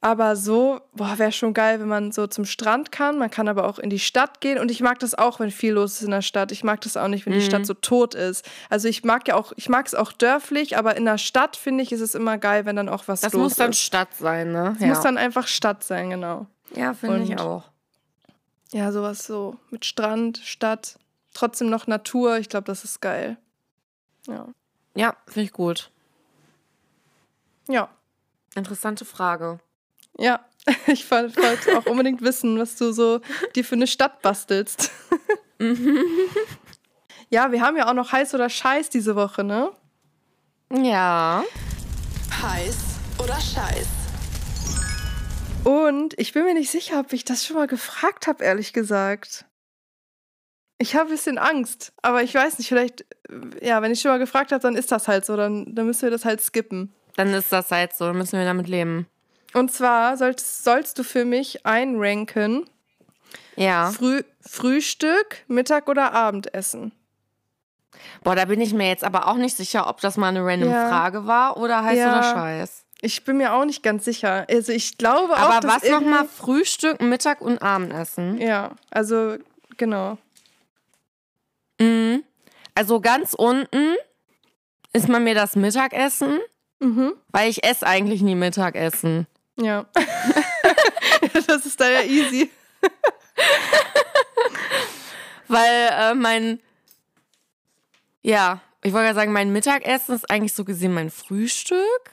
[0.00, 3.18] Aber so, boah, wäre schon geil, wenn man so zum Strand kann.
[3.18, 4.58] Man kann aber auch in die Stadt gehen.
[4.58, 6.52] Und ich mag das auch, wenn viel los ist in der Stadt.
[6.52, 7.38] Ich mag das auch nicht, wenn mhm.
[7.38, 7.64] die Stadt mhm.
[7.64, 8.48] so tot ist.
[8.70, 11.82] Also ich mag ja auch, ich mag es auch dörflich, aber in der Stadt finde
[11.82, 13.58] ich, ist es immer geil, wenn dann auch was das los ist.
[13.58, 13.72] Das muss dann.
[13.72, 14.74] Stadt sein, ne?
[14.76, 14.88] Es ja.
[14.88, 16.46] muss dann einfach Stadt sein, genau.
[16.76, 17.64] Ja, finde ich auch.
[18.70, 20.98] Ja, sowas so mit Strand, Stadt,
[21.34, 22.38] trotzdem noch Natur.
[22.38, 23.36] Ich glaube, das ist geil.
[24.28, 24.46] Ja.
[24.94, 25.90] Ja, finde ich gut.
[27.66, 27.88] Ja.
[28.54, 29.58] Interessante Frage.
[30.18, 30.44] Ja,
[30.86, 33.20] ich wollte auch unbedingt wissen, was du so
[33.54, 34.90] dir für eine Stadt bastelst.
[37.30, 39.70] ja, wir haben ja auch noch heiß oder scheiß diese Woche, ne?
[40.70, 41.44] Ja.
[42.42, 42.76] Heiß
[43.18, 43.86] oder scheiß?
[45.64, 49.44] Und ich bin mir nicht sicher, ob ich das schon mal gefragt habe, ehrlich gesagt.
[50.80, 53.04] Ich habe ein bisschen Angst, aber ich weiß nicht, vielleicht,
[53.60, 56.02] ja, wenn ich schon mal gefragt habe, dann ist das halt so, dann, dann müssen
[56.02, 56.94] wir das halt skippen.
[57.16, 59.08] Dann ist das halt so, dann müssen wir damit leben.
[59.54, 62.68] Und zwar sollst, sollst du für mich einranken.
[63.56, 63.90] Ja.
[63.90, 66.92] Früh, Frühstück, Mittag oder Abendessen.
[68.22, 70.70] Boah, da bin ich mir jetzt aber auch nicht sicher, ob das mal eine random
[70.70, 70.88] ja.
[70.88, 72.12] Frage war oder heiß ja.
[72.12, 72.84] oder scheiß.
[73.00, 74.44] Ich bin mir auch nicht ganz sicher.
[74.50, 78.40] Also ich glaube auch, Aber was nochmal Frühstück, Mittag und Abendessen?
[78.40, 79.36] Ja, also
[79.76, 80.18] genau.
[81.80, 82.24] Mhm.
[82.74, 83.94] Also ganz unten
[84.92, 86.38] ist man mir das Mittagessen,
[86.80, 87.12] mhm.
[87.28, 89.26] weil ich esse eigentlich nie Mittagessen.
[89.60, 89.86] Ja.
[91.46, 92.50] das ist da ja easy.
[95.48, 96.60] Weil äh, mein,
[98.22, 102.10] ja, ich wollte ja sagen, mein Mittagessen ist eigentlich so gesehen mein Frühstück.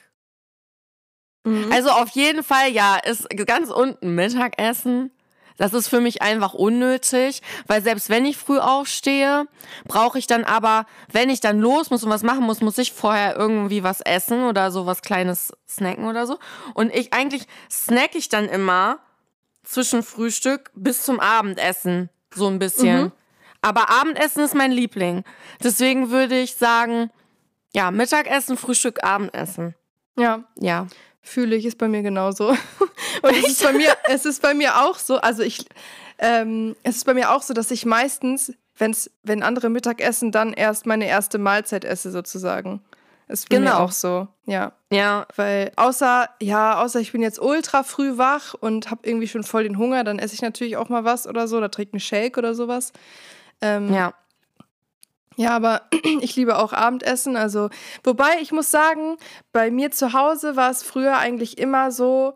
[1.44, 1.70] Mhm.
[1.70, 5.12] Also auf jeden Fall, ja, ist ganz unten Mittagessen.
[5.56, 9.46] Das ist für mich einfach unnötig, weil selbst wenn ich früh aufstehe,
[9.86, 12.92] brauche ich dann aber, wenn ich dann los muss und was machen muss, muss ich
[12.92, 16.38] vorher irgendwie was essen oder so was kleines snacken oder so.
[16.74, 18.98] Und ich eigentlich snack ich dann immer
[19.62, 23.04] zwischen Frühstück bis zum Abendessen so ein bisschen.
[23.04, 23.12] Mhm.
[23.62, 25.24] Aber Abendessen ist mein Liebling.
[25.62, 27.10] Deswegen würde ich sagen,
[27.74, 29.74] ja, Mittagessen, Frühstück, Abendessen.
[30.16, 30.44] Ja.
[30.58, 30.86] Ja.
[31.20, 32.56] Fühle ich, ist bei mir genauso.
[33.22, 35.66] Und es ist bei mir, es ist bei mir auch so, also ich,
[36.18, 40.32] ähm, es ist bei mir auch so, dass ich meistens, wenn's, wenn andere Mittag essen,
[40.32, 42.80] dann erst meine erste Mahlzeit esse, sozusagen.
[43.28, 43.70] Ist bei genau.
[43.70, 44.72] mir auch so, ja.
[44.92, 45.26] Ja.
[45.34, 49.64] Weil außer, ja, außer ich bin jetzt ultra früh wach und habe irgendwie schon voll
[49.64, 52.38] den Hunger, dann esse ich natürlich auch mal was oder so, da trinke einen Shake
[52.38, 52.92] oder sowas.
[53.60, 54.14] Ähm, ja.
[55.36, 55.82] Ja, aber
[56.20, 57.36] ich liebe auch Abendessen.
[57.36, 57.68] Also,
[58.04, 59.16] wobei ich muss sagen,
[59.52, 62.34] bei mir zu Hause war es früher eigentlich immer so,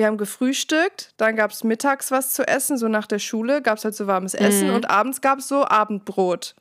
[0.00, 3.78] wir haben gefrühstückt, dann gab es mittags was zu essen, so nach der Schule gab
[3.78, 4.74] es halt so warmes Essen mhm.
[4.74, 6.56] und abends gab es so Abendbrot.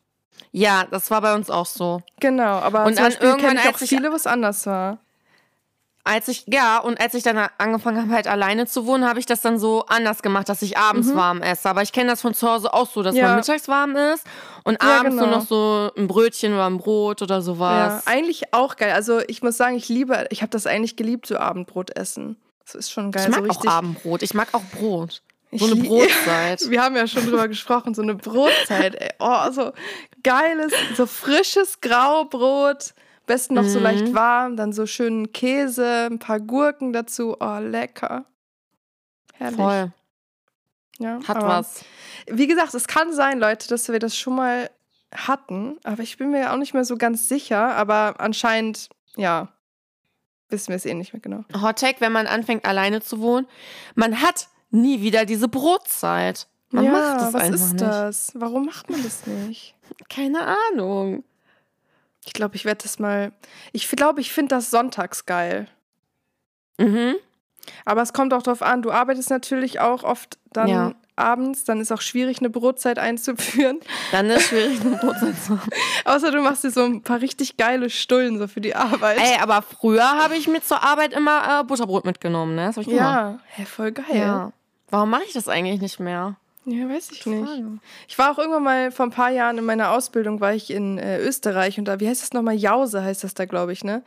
[0.52, 2.02] Ja, das war bei uns auch so.
[2.20, 5.00] Genau, aber und zum Beispiel kenne ich auch viele, wo es anders war
[6.10, 9.28] als ich, ja, und als ich dann angefangen habe, halt alleine zu wohnen, habe ich
[9.28, 11.16] das dann so anders gemacht, dass ich abends mhm.
[11.16, 11.70] warm esse.
[11.70, 13.28] Aber ich kenne das von zu Hause auch so, dass ja.
[13.28, 14.26] man mittags warm ist
[14.64, 15.28] und ja, abends genau.
[15.28, 18.04] nur noch so ein Brötchen oder ein Brot oder sowas.
[18.06, 18.94] Ja, eigentlich auch geil.
[18.94, 22.38] Also ich muss sagen, ich liebe, ich habe das eigentlich geliebt, so Abendbrot essen.
[22.72, 23.30] Das ist schon geil.
[23.30, 24.22] Ich mag so auch Abendbrot.
[24.22, 25.24] Ich mag auch Brot.
[25.52, 26.62] So eine Brotzeit.
[26.70, 28.94] Wir haben ja schon drüber gesprochen, so eine Brotzeit.
[28.96, 29.10] Ey.
[29.20, 29.72] Oh, so
[30.22, 32.94] geiles, so frisches Graubrot
[33.30, 33.70] besten noch mhm.
[33.70, 37.38] so leicht warm, dann so schönen Käse, ein paar Gurken dazu.
[37.40, 38.26] Oh, lecker.
[39.36, 39.58] Herrlich.
[39.58, 39.94] Voll.
[40.98, 41.86] Ja, Hat was.
[42.28, 44.70] Wie gesagt, es kann sein, Leute, dass wir das schon mal
[45.16, 47.76] hatten, aber ich bin mir auch nicht mehr so ganz sicher.
[47.76, 49.54] Aber anscheinend, ja,
[50.50, 51.44] wissen wir es eh nicht mehr genau.
[51.62, 53.48] Hot Take, wenn man anfängt, alleine zu wohnen,
[53.96, 56.48] man hat nie wieder diese Brotzeit.
[56.72, 57.82] Man ja, macht das was einfach ist nicht.
[57.82, 58.32] das?
[58.36, 59.76] Warum macht man das nicht?
[60.08, 61.24] Keine Ahnung.
[62.26, 63.32] Ich glaube, ich werde das mal.
[63.72, 65.68] Ich glaube, ich finde das sonntags geil.
[66.78, 67.16] Mhm.
[67.86, 70.96] Aber es kommt auch darauf an, du arbeitest natürlich auch oft dann ja.
[71.20, 73.80] Abends, dann ist auch schwierig, eine Brotzeit einzuführen.
[74.12, 75.70] Dann ist es schwierig, eine Brotzeit zu haben.
[76.06, 79.20] Außer du machst dir so ein paar richtig geile Stullen so für die Arbeit.
[79.20, 82.68] Ey, aber früher habe ich mir zur Arbeit immer äh, Butterbrot mitgenommen, ne?
[82.68, 82.96] Das habe ich.
[82.96, 84.06] Ja, hey, voll geil.
[84.18, 84.52] Ja.
[84.90, 86.38] Warum mache ich das eigentlich nicht mehr?
[86.66, 87.64] Ja, weiß ich nicht.
[88.08, 90.98] Ich war auch irgendwann mal vor ein paar Jahren in meiner Ausbildung, war ich in
[90.98, 92.56] äh, Österreich und da, wie heißt das nochmal?
[92.56, 94.04] Jause heißt das da, glaube ich, ne?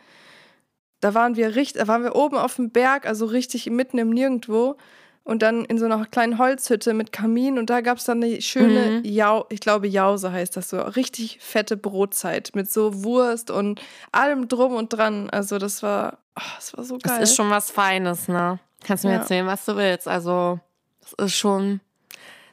[1.01, 4.11] Da waren wir richtig, da waren wir oben auf dem Berg, also richtig mitten im
[4.11, 4.77] Nirgendwo.
[5.25, 8.43] Und dann in so einer kleinen Holzhütte mit Kamin und da gab es dann eine
[8.43, 9.05] schöne mhm.
[9.05, 14.49] Jau, ich glaube Jause heißt das so, richtig fette Brotzeit mit so Wurst und allem
[14.49, 15.31] drum und dran.
[15.31, 17.21] Also das war, oh, das war so geil.
[17.21, 18.59] Das ist schon was Feines, ne?
[18.85, 19.21] Kannst du mir ja.
[19.21, 20.09] erzählen, was du willst.
[20.09, 20.59] Also
[21.03, 21.81] das ist schon,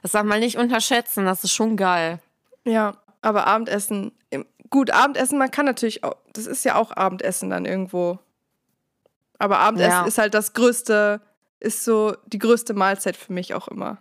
[0.03, 2.19] das darf man nicht unterschätzen, das ist schon geil.
[2.65, 4.11] Ja, aber Abendessen,
[4.69, 8.19] gut, Abendessen, man kann natürlich auch, das ist ja auch Abendessen dann irgendwo.
[9.39, 10.05] Aber Abendessen ja.
[10.05, 11.21] ist halt das größte,
[11.59, 13.97] ist so die größte Mahlzeit für mich auch immer.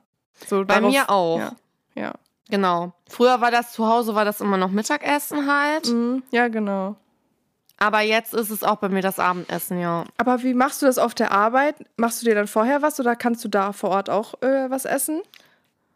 [0.46, 1.38] So Bei darauf, mir auch.
[1.38, 1.52] Ja,
[1.94, 2.12] ja.
[2.50, 2.92] Genau.
[3.08, 5.88] Früher war das zu Hause, war das immer noch Mittagessen halt.
[5.88, 6.96] Mhm, ja, genau.
[7.76, 10.04] Aber jetzt ist es auch bei mir das Abendessen, ja.
[10.16, 11.76] Aber wie machst du das auf der Arbeit?
[11.96, 14.84] Machst du dir dann vorher was oder kannst du da vor Ort auch äh, was
[14.84, 15.22] essen?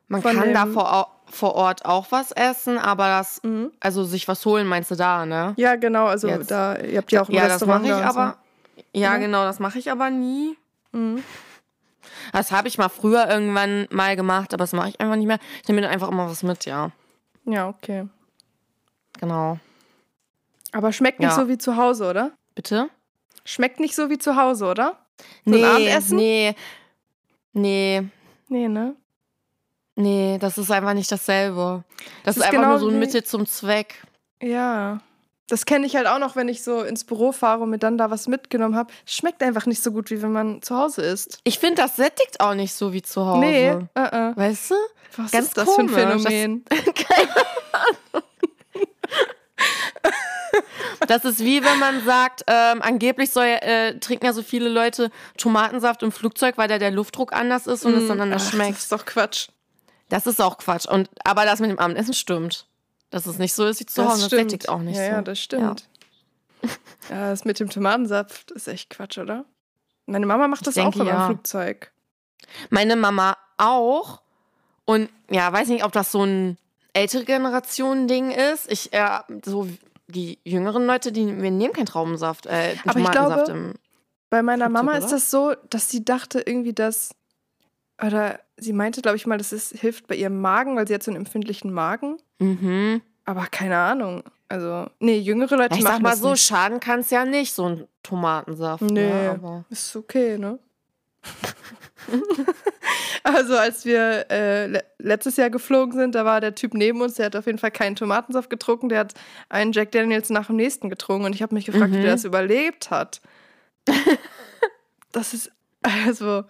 [0.07, 3.73] Man Von kann da vor, vor Ort auch was essen, aber das, mhm.
[3.81, 5.55] also sich was holen, meinst du da, ne?
[5.57, 6.07] Ja, genau.
[6.07, 6.51] Also Jetzt.
[6.51, 7.89] da, ihr habt ja auch ein ja, Restaurant.
[7.89, 8.37] Das ich aber.
[8.77, 8.83] So.
[9.01, 9.21] Ja, mhm.
[9.23, 10.57] genau, das mache ich aber nie.
[10.93, 11.25] Mhm.
[12.33, 15.39] Das habe ich mal früher irgendwann mal gemacht, aber das mache ich einfach nicht mehr.
[15.63, 16.91] Ich nehme mir einfach immer was mit, ja.
[17.45, 18.09] Ja, okay.
[19.21, 19.59] Genau.
[20.73, 21.37] Aber schmeckt nicht ja.
[21.37, 22.33] so wie zu Hause, oder?
[22.55, 22.89] Bitte?
[23.45, 24.99] Schmeckt nicht so wie zu Hause, oder?
[25.45, 26.17] So nee, Abendessen?
[26.17, 26.55] nee.
[27.53, 28.03] Nee.
[28.49, 28.97] Nee, ne?
[29.95, 31.85] Nee, das ist einfach nicht dasselbe.
[32.25, 34.03] Das, das ist, einfach genau nur so ein Mittel zum Zweck.
[34.41, 35.01] Ja.
[35.49, 37.99] Das kenne ich halt auch noch, wenn ich so ins Büro fahre und mir dann
[37.99, 38.93] da was mitgenommen habe.
[39.07, 41.41] Schmeckt einfach nicht so gut, wie wenn man zu Hause isst.
[41.45, 43.41] Ich finde, das sättigt auch nicht so wie zu Hause.
[43.41, 44.37] Nee, uh -uh.
[44.37, 44.75] weißt du?
[45.17, 45.93] Was Ganz ist das komisch.
[45.93, 46.65] für ein Phänomen?
[46.69, 47.29] Das, keine
[47.73, 48.25] Ahnung.
[51.09, 55.11] Das ist wie wenn man sagt, ähm, angeblich soll, äh, trinken ja so viele Leute
[55.37, 57.99] Tomatensaft im Flugzeug, weil da der Luftdruck anders ist und mm.
[57.99, 58.77] es dann anders schmeckt.
[58.77, 59.49] Das ist doch Quatsch.
[60.09, 60.87] Das ist auch Quatsch.
[60.87, 62.67] Und, aber das mit dem Abendessen stimmt.
[63.13, 65.11] Dass es nicht so ist wie zu Hause, das sättigt auch nicht ja, so.
[65.13, 65.89] Ja, das stimmt.
[66.63, 66.69] Ja.
[67.29, 69.45] das mit dem Tomatensaft ist echt Quatsch, oder?
[70.07, 71.27] Meine Mama macht das denke, auch immer ja.
[71.27, 71.93] im Flugzeug.
[72.71, 74.23] Meine Mama auch.
[74.87, 76.57] Und ja, weiß nicht, ob das so ein
[76.95, 78.73] ältere Generation-Ding ist.
[78.73, 79.69] Ich, äh, so
[80.07, 83.75] die jüngeren Leute, die wir nehmen keinen Traubensaft, äh, Aber ich glaube,
[84.31, 87.11] bei meiner Mama ist das so, dass sie dachte irgendwie, dass
[88.05, 91.03] oder sie meinte, glaube ich mal, das ist, hilft bei ihrem Magen, weil sie hat
[91.03, 92.19] so einen empfindlichen Magen.
[92.39, 93.03] Mhm.
[93.25, 94.25] Aber keine Ahnung.
[94.49, 96.43] Also, nee, jüngere Leute ich machen sag mal so, nicht.
[96.43, 98.83] schaden kann es ja nicht, so ein Tomatensaft.
[98.83, 100.59] Nee, ne, aber ist okay, ne?
[103.23, 107.27] also, als wir äh, letztes Jahr geflogen sind, da war der Typ neben uns, der
[107.27, 109.15] hat auf jeden Fall keinen Tomatensaft getrunken, der hat
[109.49, 111.97] einen Jack Daniels nach dem nächsten getrunken und ich habe mich gefragt, mhm.
[111.97, 113.23] wie der das überlebt hat.
[115.13, 115.51] das ist,
[116.07, 116.45] also,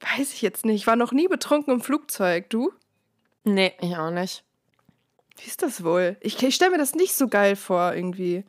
[0.00, 0.82] Weiß ich jetzt nicht.
[0.82, 2.50] Ich war noch nie betrunken im Flugzeug.
[2.50, 2.72] Du?
[3.44, 4.44] Nee, ich auch nicht.
[5.36, 6.16] Wie ist das wohl?
[6.20, 8.44] Ich, ich stelle mir das nicht so geil vor, irgendwie.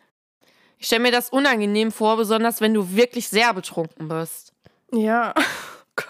[0.77, 4.53] Ich stelle mir das unangenehm vor, besonders wenn du wirklich sehr betrunken bist.
[4.91, 5.33] Ja.
[6.01, 6.03] Oh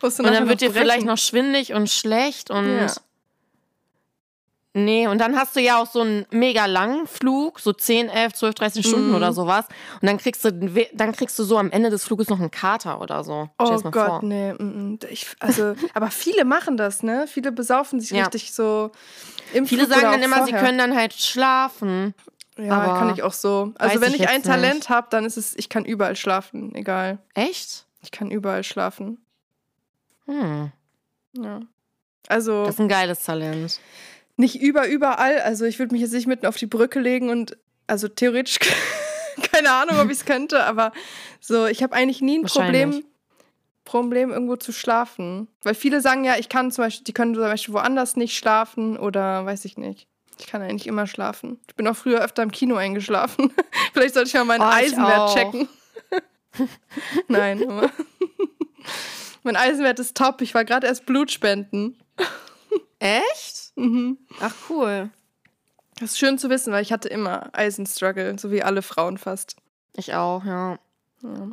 [0.00, 0.20] Gott.
[0.20, 0.82] und dann wird dir brechen?
[0.82, 2.76] vielleicht noch schwindig und schlecht und.
[2.76, 2.92] Ja.
[4.74, 8.32] Nee, und dann hast du ja auch so einen mega langen Flug, so 10, 11,
[8.32, 9.14] 12, 13 Stunden mm.
[9.14, 9.66] oder sowas.
[10.00, 10.50] Und dann kriegst du
[10.94, 13.50] dann kriegst du so am Ende des Fluges noch einen Kater oder so.
[13.58, 14.20] Oh Gott, vor.
[14.22, 14.54] nee.
[15.10, 17.26] Ich, also, aber viele machen das, ne?
[17.28, 18.24] Viele besaufen sich ja.
[18.24, 18.90] richtig so
[19.52, 20.58] im Viele Flug sagen dann immer, vorher.
[20.58, 22.14] sie können dann halt schlafen.
[22.56, 23.74] Ja, aber kann ich auch so.
[23.76, 27.18] Also wenn ich, ich ein Talent habe, dann ist es, ich kann überall schlafen, egal.
[27.34, 27.84] Echt?
[28.00, 29.18] Ich kann überall schlafen.
[30.24, 30.72] Hm.
[31.34, 31.60] Ja.
[32.28, 32.64] Also.
[32.64, 33.78] Das ist ein geiles Talent
[34.42, 35.40] nicht über überall.
[35.40, 38.58] Also ich würde mich jetzt nicht mitten auf die Brücke legen und also theoretisch
[39.52, 40.92] keine Ahnung, ob ich es könnte, aber
[41.40, 43.04] so, ich habe eigentlich nie ein Problem,
[43.84, 45.48] Problem, irgendwo zu schlafen.
[45.62, 48.98] Weil viele sagen ja, ich kann zum Beispiel, die können zum Beispiel woanders nicht schlafen
[48.98, 50.08] oder weiß ich nicht.
[50.38, 51.60] Ich kann eigentlich immer schlafen.
[51.68, 53.52] Ich bin auch früher öfter im Kino eingeschlafen.
[53.92, 55.68] Vielleicht sollte ich mal meinen oh, Eisenwert checken.
[57.28, 57.90] Nein, aber
[59.42, 60.40] mein Eisenwert ist top.
[60.40, 61.98] Ich war gerade erst Blutspenden.
[62.98, 63.61] Echt?
[63.76, 64.18] Mhm.
[64.40, 65.10] Ach, cool.
[66.00, 69.56] Das ist schön zu wissen, weil ich hatte immer Eisenstruggle, so wie alle Frauen fast.
[69.96, 70.78] Ich auch, ja.
[71.22, 71.48] ja.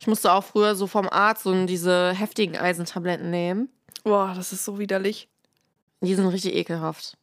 [0.00, 3.68] Ich musste auch früher so vom Arzt so diese heftigen Eisentabletten nehmen.
[4.04, 5.28] Boah, das ist so widerlich.
[6.00, 7.16] Die sind richtig ekelhaft.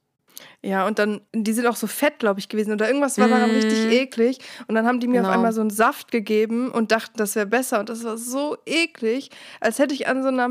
[0.64, 2.74] Ja, und dann, die sind auch so fett, glaube ich, gewesen.
[2.74, 3.92] Oder irgendwas war daran richtig Mhm.
[3.92, 4.40] eklig.
[4.68, 5.30] Und dann haben die mir Genau.
[5.30, 7.80] auf einmal so einen Saft gegeben und dachten, das wäre besser.
[7.80, 9.30] Und das war so eklig,
[9.60, 10.48] als hätte ich an so einer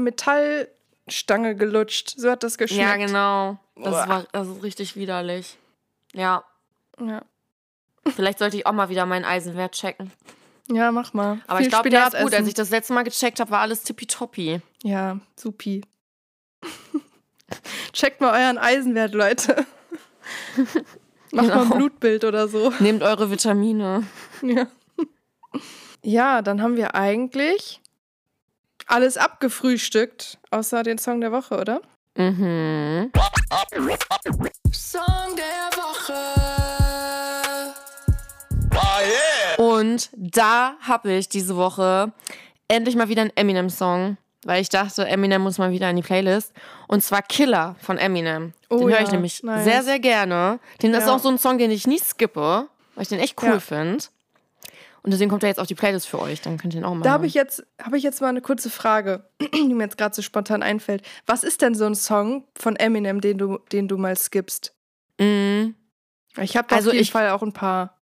[1.10, 2.14] Metallstange gelutscht.
[2.16, 2.82] So hat das geschmeckt.
[2.82, 3.58] Ja, genau.
[3.76, 5.56] Das, war, das ist richtig widerlich.
[6.12, 6.44] Ja,
[7.00, 7.22] Ja,
[8.14, 10.10] vielleicht sollte ich auch mal wieder meinen Eisenwert checken.
[10.68, 11.40] ja mach mal.
[11.46, 12.34] Aber Viel ich glaube, der ist gut.
[12.34, 14.60] Als ich das letzte Mal gecheckt habe, war alles tippitoppi.
[14.82, 15.82] Ja, supi.
[17.92, 19.66] Checkt mal euren Eisenwert, Leute.
[21.32, 21.62] Macht mal Genau.
[21.62, 22.72] ein Blutbild oder so.
[22.80, 24.04] Nehmt eure Vitamine.
[24.42, 24.66] Ja.
[26.02, 27.80] ja, dann haben wir eigentlich
[28.90, 31.80] alles abgefrühstückt, außer den Song der Woche, oder?
[32.16, 33.10] Mhm.
[34.72, 36.14] Song der Woche.
[39.62, 42.12] Und da habe ich diese Woche
[42.68, 44.16] endlich mal wieder einen Eminem-Song.
[44.46, 46.54] Weil ich dachte, Eminem muss mal wieder in die Playlist.
[46.88, 48.54] Und zwar Killer von Eminem.
[48.70, 49.64] Oh den höre ja, ich nämlich nice.
[49.64, 50.58] sehr, sehr gerne.
[50.80, 51.14] Den ist Ja.
[51.14, 53.60] auch so ein Song, den ich nie skippe, weil ich den echt cool Ja.
[53.60, 54.02] finde.
[55.02, 56.40] Und deswegen kommt er jetzt auf die Playlist für euch.
[56.42, 58.40] Dann könnt ihr ihn auch mal Da habe ich jetzt habe ich jetzt mal eine
[58.42, 61.02] kurze Frage, die mir jetzt gerade so spontan einfällt.
[61.26, 64.74] Was ist denn so ein Song von Eminem, den du den du mal skippst?
[65.18, 65.74] Mhm.
[66.38, 67.98] Ich habe Also auf jeden ich- Fall auch ein paar.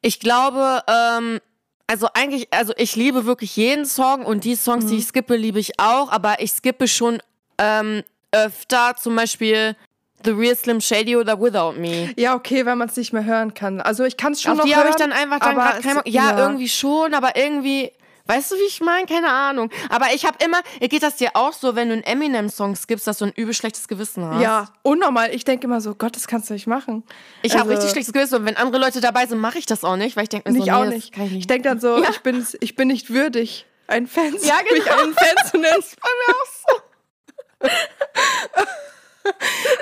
[0.00, 1.40] Ich glaube, ähm,
[1.88, 4.88] also eigentlich, also ich liebe wirklich jeden Song und die Songs, Mhm.
[4.90, 7.20] die ich skippe, liebe ich auch, aber ich skippe schon
[7.58, 9.76] ähm, öfter zum Beispiel
[10.24, 12.12] The Real Slim Shady oder Without Me.
[12.16, 13.80] Ja, okay, weil man es nicht mehr hören kann.
[13.80, 16.06] Also ich kann es schon Auf noch die habe ich dann einfach dann Bock.
[16.06, 16.38] Ja, ja.
[16.38, 17.90] irgendwie schon, aber irgendwie,
[18.26, 19.06] weißt du, wie ich meine?
[19.06, 19.70] Keine Ahnung.
[19.88, 23.18] Aber ich habe immer, geht das dir auch so, wenn du einen Eminem-Song skippst, dass
[23.18, 24.40] du ein übel schlechtes Gewissen hast?
[24.42, 25.34] Ja, unnormal.
[25.34, 27.02] Ich denke immer so, Gott, das kannst du nicht machen.
[27.42, 29.84] Ich habe Also- richtig schlechtes Gewissen und wenn andere Leute dabei sind, mache ich das
[29.84, 31.12] auch nicht, weil ich denke mir so, nee, auch das nicht.
[31.12, 31.50] kann ich Ich, nicht.
[31.50, 32.10] denke dann so, Ja.
[32.10, 35.02] ich, bin, ich bin nicht würdig, ein Fan zu Ja, mich genau.
[35.02, 35.82] einen Fan zu nennen.
[36.00, 36.82] bei mir auch so.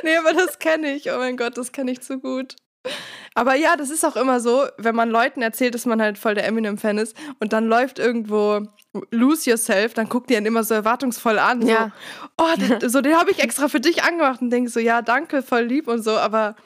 [0.02, 1.10] Nee, aber das kenne ich.
[1.10, 2.56] Oh mein Gott, das kenne ich zu gut.
[3.34, 6.34] Aber ja, das ist auch immer so, wenn man Leuten erzählt, dass man halt voll
[6.34, 8.62] der Eminem-Fan ist und dann läuft irgendwo
[9.10, 11.66] Lose Yourself, dann guckt die einen immer so erwartungsvoll an.
[11.66, 11.92] Ja.
[12.38, 15.02] So, oh, den, so, den habe ich extra für dich angemacht und denke so, ja,
[15.02, 16.56] danke, voll lieb und so, aber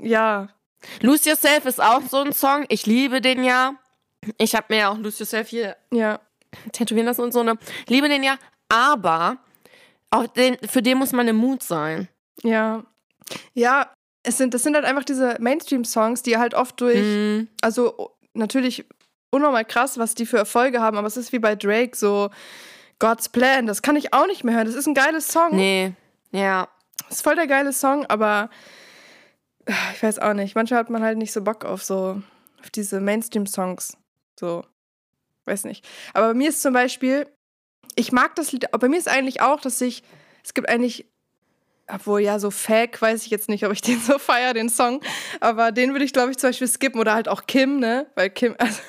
[0.00, 0.48] ja,
[1.00, 2.64] Lose Yourself ist auch so ein Song.
[2.68, 3.74] Ich liebe den ja.
[4.38, 6.20] Ich habe mir ja auch Lose Yourself hier ja.
[6.72, 7.42] tätowieren lassen und so.
[7.42, 7.58] Ne?
[7.86, 8.36] Liebe den ja.
[8.68, 9.38] Aber
[10.10, 12.08] auch den, für den muss man im Mut sein.
[12.42, 12.84] Ja.
[13.54, 17.48] Ja, es sind, das sind halt einfach diese Mainstream-Songs, die halt oft durch, Mhm.
[17.62, 18.86] also natürlich
[19.30, 22.30] unnormal krass, was die für Erfolge haben, aber es ist wie bei Drake so
[22.98, 24.66] God's Plan, das kann ich auch nicht mehr hören.
[24.66, 25.54] Das ist ein geiles Song.
[25.56, 25.92] Nee.
[26.32, 26.68] Ja.
[27.08, 28.50] Das ist voll der geile Song, aber
[29.66, 30.54] äh, ich weiß auch nicht.
[30.54, 32.22] Manchmal hat man halt nicht so Bock auf so,
[32.60, 33.96] auf diese Mainstream-Songs.
[34.38, 34.64] So,
[35.46, 35.86] weiß nicht.
[36.12, 37.26] Aber bei mir ist zum Beispiel,
[37.96, 40.02] ich mag das Lied, aber bei mir ist eigentlich auch, dass ich,
[40.44, 41.09] es gibt eigentlich,
[41.94, 45.00] obwohl ja, so Fake, weiß ich jetzt nicht, ob ich den so feier, den Song,
[45.40, 48.06] aber den würde ich, glaube ich, zum Beispiel skippen oder halt auch Kim, ne?
[48.14, 48.80] Weil Kim, also,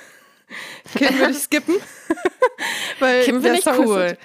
[0.96, 1.76] Kim würde ich skippen.
[3.00, 4.18] Weil Kim finde ich Song cool.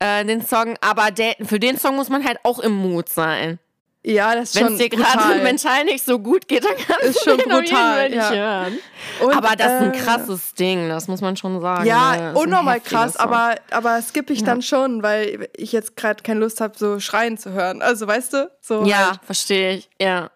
[0.00, 3.58] Äh, den Song, aber der, für den Song muss man halt auch im Mut sein.
[4.06, 7.04] Ja, das ist Wenn schon es dir gerade mental nicht so gut geht, dann kannst
[7.04, 8.30] Ist du schon brutal, ja.
[8.30, 8.78] hören.
[9.22, 11.84] Und, aber das ist ein äh, krasses Ding, das muss man schon sagen.
[11.84, 11.88] ne?
[11.88, 13.22] Ja, ein unnormal krass, Song.
[13.22, 17.38] aber, aber skippe ich dann schon, weil ich jetzt gerade keine Lust habe, so schreien
[17.38, 17.80] zu hören.
[17.80, 18.50] Also, weißt du?
[18.60, 19.88] So Ja, halt, verstehe ich.
[20.00, 20.30] Ja.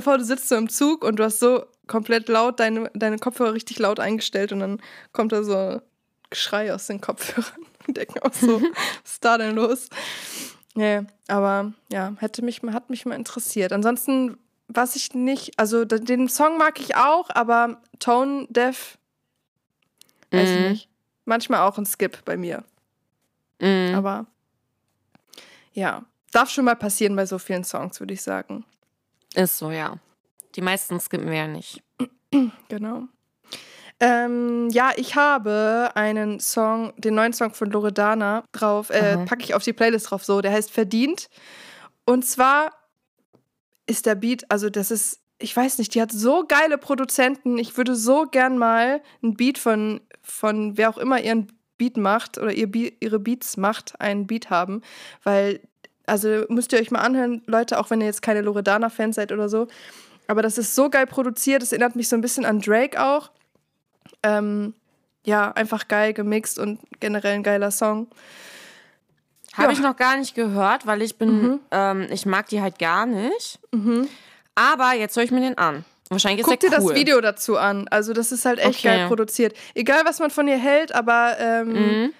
[0.00, 3.52] vor, du sitzt so im Zug und du hast so komplett laut deine, deine Kopfhörer
[3.52, 4.80] richtig laut eingestellt und dann
[5.12, 5.80] kommt da so
[6.30, 8.62] Geschrei aus den Kopfhörern und denken auch so,
[9.02, 9.88] was ist da denn los?
[10.74, 13.72] Nee, aber ja, hätte mich, hat mich mal interessiert.
[13.72, 18.98] Ansonsten, was ich nicht, also den Song mag ich auch, aber Tone Deaf,
[20.30, 20.68] weiß ich Mhm.
[20.68, 20.88] nicht.
[21.24, 22.64] Manchmal auch ein Skip bei mir.
[23.60, 23.94] Mhm.
[23.94, 24.26] Aber
[25.72, 28.64] ja, darf schon mal passieren bei so vielen Songs, würde ich sagen.
[29.34, 29.98] Ist so, ja.
[30.56, 31.82] Die meisten skippen wir ja nicht.
[32.68, 33.04] Genau.
[34.00, 39.54] Ähm, ja, ich habe einen Song, den neuen Song von Loredana drauf, äh, packe ich
[39.54, 41.28] auf die Playlist drauf so, der heißt Verdient.
[42.06, 42.72] Und zwar
[43.86, 47.58] ist der Beat, also das ist, ich weiß nicht, die hat so geile Produzenten.
[47.58, 52.38] Ich würde so gern mal ein Beat von, von wer auch immer ihren Beat macht
[52.38, 54.82] oder ihr Be ihre Beats macht, einen Beat haben,
[55.24, 55.60] weil,
[56.06, 59.48] also müsst ihr euch mal anhören, Leute, auch wenn ihr jetzt keine Loredana-Fans seid oder
[59.48, 59.66] so.
[60.26, 63.30] Aber das ist so geil produziert, das erinnert mich so ein bisschen an Drake auch.
[64.22, 64.74] Ähm,
[65.24, 68.08] ja, einfach geil gemixt und generell ein geiler Song.
[69.54, 69.72] Habe Ja.
[69.72, 71.60] ich noch gar nicht gehört, weil ich bin, Mhm.
[71.70, 73.58] ähm, ich mag die halt gar nicht.
[74.54, 75.84] Aber jetzt höre ich mir den an.
[76.08, 76.92] Wahrscheinlich ist Guck dir der cool.
[76.92, 77.86] das Video dazu an.
[77.88, 78.88] Also, das ist halt echt Okay.
[78.98, 79.54] geil produziert.
[79.74, 81.68] Egal, was man von ihr hält, aber ähm,
[82.04, 82.12] Mhm.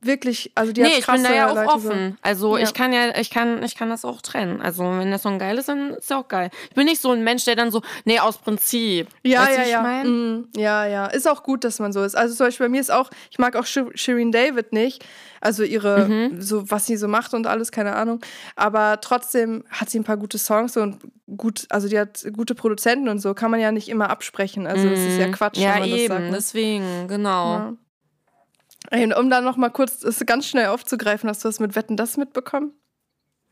[0.00, 2.10] Wirklich, also die nee, hat ich bin da ja auch Leute offen.
[2.10, 2.16] So.
[2.22, 2.64] Also ja.
[2.64, 4.60] ich kann ja, ich kann, ich kann das auch trennen.
[4.60, 6.50] Also wenn der Song geil ist, dann ist er auch geil.
[6.68, 9.08] Ich bin nicht so ein Mensch, der dann so, nee, aus Prinzip.
[9.24, 10.04] Ja, weißt ja, ja.
[10.04, 11.06] Mm, ja, ja.
[11.06, 12.16] Ist auch gut, dass man so ist.
[12.16, 15.04] Also zum Beispiel bei mir ist auch, ich mag auch Shireen David nicht.
[15.40, 16.40] Also ihre, mhm.
[16.40, 18.20] so was sie so macht und alles, keine Ahnung.
[18.56, 20.98] Aber trotzdem hat sie ein paar gute Songs und
[21.36, 24.66] gut, also die hat gute Produzenten und so, kann man ja nicht immer absprechen.
[24.66, 24.90] Also mhm.
[24.90, 25.58] das ist ja Quatsch.
[25.58, 26.30] Ja, eben, sagt, ne?
[26.32, 27.54] deswegen, genau.
[27.54, 27.72] Ja.
[28.90, 32.72] Um dann noch mal kurz ganz schnell aufzugreifen, hast du das mit Wetten das mitbekommen?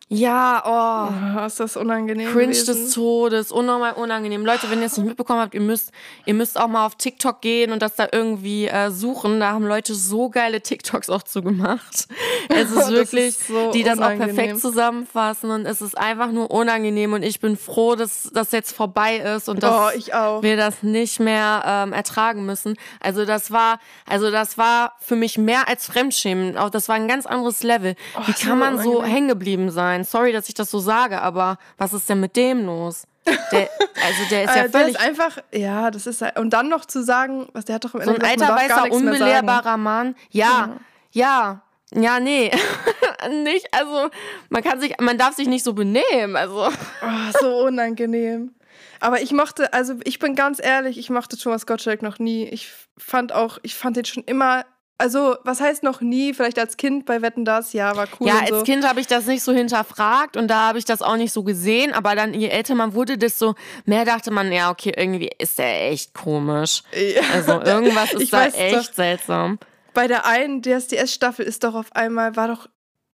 [0.09, 1.41] Ja, oh.
[1.41, 1.47] oh.
[1.47, 2.31] Ist das unangenehm.
[2.31, 2.67] Cringe gewesen?
[2.67, 4.47] des Todes, unnormal unangenehm.
[4.47, 5.91] Leute, wenn ihr es nicht mitbekommen habt, ihr müsst,
[6.27, 9.41] ihr müsst auch mal auf TikTok gehen und das da irgendwie äh, suchen.
[9.41, 12.07] Da haben Leute so geile TikToks auch zu gemacht.
[12.49, 14.31] Es ist wirklich, ist so die das unangenehm.
[14.31, 18.53] auch perfekt zusammenfassen und es ist einfach nur unangenehm und ich bin froh, dass das
[18.53, 22.77] jetzt vorbei ist und dass oh, wir das nicht mehr ähm, ertragen müssen.
[23.01, 26.57] Also das war, also das war für mich mehr als Fremdschämen.
[26.57, 27.97] Auch das war ein ganz anderes Level.
[28.17, 29.96] Oh, Wie kann man so hängen geblieben sein?
[29.97, 30.05] Sein.
[30.05, 33.07] Sorry, dass ich das so sage, aber was ist denn mit dem los?
[33.53, 33.69] Der,
[34.05, 34.73] also der ist ja äh, völlig.
[34.73, 37.95] Der ist einfach, ja, das ist und dann noch zu sagen, was der hat doch
[37.95, 40.15] im Ende so ein alter weißer unbelehrbarer Mann.
[40.31, 40.79] Ja,
[41.13, 42.51] ja, ja, ja nee,
[43.43, 43.67] nicht.
[43.73, 44.11] Also
[44.49, 46.37] man kann sich, man darf sich nicht so benehmen.
[46.37, 48.55] Also oh, so unangenehm.
[49.01, 52.45] Aber ich mochte, also ich bin ganz ehrlich, ich mochte Thomas Gottschalk noch nie.
[52.45, 54.65] Ich fand auch, ich fand den schon immer
[54.99, 56.33] also, was heißt noch nie?
[56.33, 58.29] Vielleicht als Kind bei Wetten das, ja, war cool.
[58.29, 58.63] Ja, als so.
[58.63, 61.43] Kind habe ich das nicht so hinterfragt und da habe ich das auch nicht so
[61.43, 61.93] gesehen.
[61.93, 65.91] Aber dann, je älter man wurde, desto mehr dachte man, ja, okay, irgendwie ist der
[65.91, 66.83] echt komisch.
[66.93, 67.23] Ja.
[67.35, 69.59] Also, irgendwas ist da echt doch, seltsam.
[69.93, 72.69] Bei der einen DSDS-Staffel ist doch auf einmal, war doch,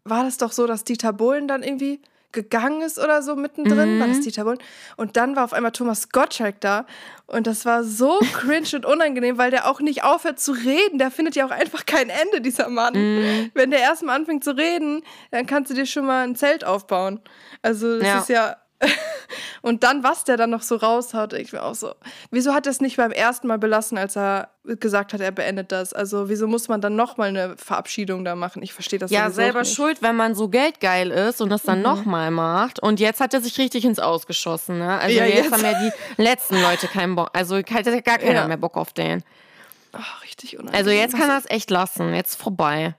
[0.03, 2.01] war das doch so, dass Dieter Bohlen dann irgendwie
[2.31, 3.99] gegangen ist oder so mittendrin, mhm.
[3.99, 4.21] war das.
[4.21, 4.59] Dieter Bohlen.
[4.97, 6.85] Und dann war auf einmal Thomas Gottschalk da.
[7.27, 10.97] Und das war so cringe und unangenehm, weil der auch nicht aufhört zu reden.
[10.97, 12.93] Der findet ja auch einfach kein Ende, dieser Mann.
[12.93, 13.51] Mhm.
[13.53, 17.19] Wenn der erstmal anfängt zu reden, dann kannst du dir schon mal ein Zelt aufbauen.
[17.61, 18.19] Also das ja.
[18.19, 18.57] ist ja
[19.61, 21.93] und dann, was der dann noch so raushaut, ich mir auch so.
[22.31, 25.71] Wieso hat er es nicht beim ersten Mal belassen, als er gesagt hat, er beendet
[25.71, 25.93] das?
[25.93, 28.63] Also, wieso muss man dann nochmal eine Verabschiedung da machen?
[28.63, 29.73] Ich verstehe das Ja, selber nicht.
[29.73, 31.83] schuld, wenn man so geldgeil ist und das dann mhm.
[31.83, 32.79] nochmal macht.
[32.79, 34.99] Und jetzt hat er sich richtig ins Ausgeschossen, ne?
[34.99, 37.29] Also, ja, jetzt, jetzt, haben ja die letzten Leute keinen Bock.
[37.33, 38.47] Also, hat ja gar keiner ja.
[38.47, 39.23] mehr Bock auf den.
[39.93, 40.77] Ach, richtig unangenehm.
[40.77, 42.13] Also, jetzt kann er es echt lassen.
[42.13, 42.95] Jetzt vorbei.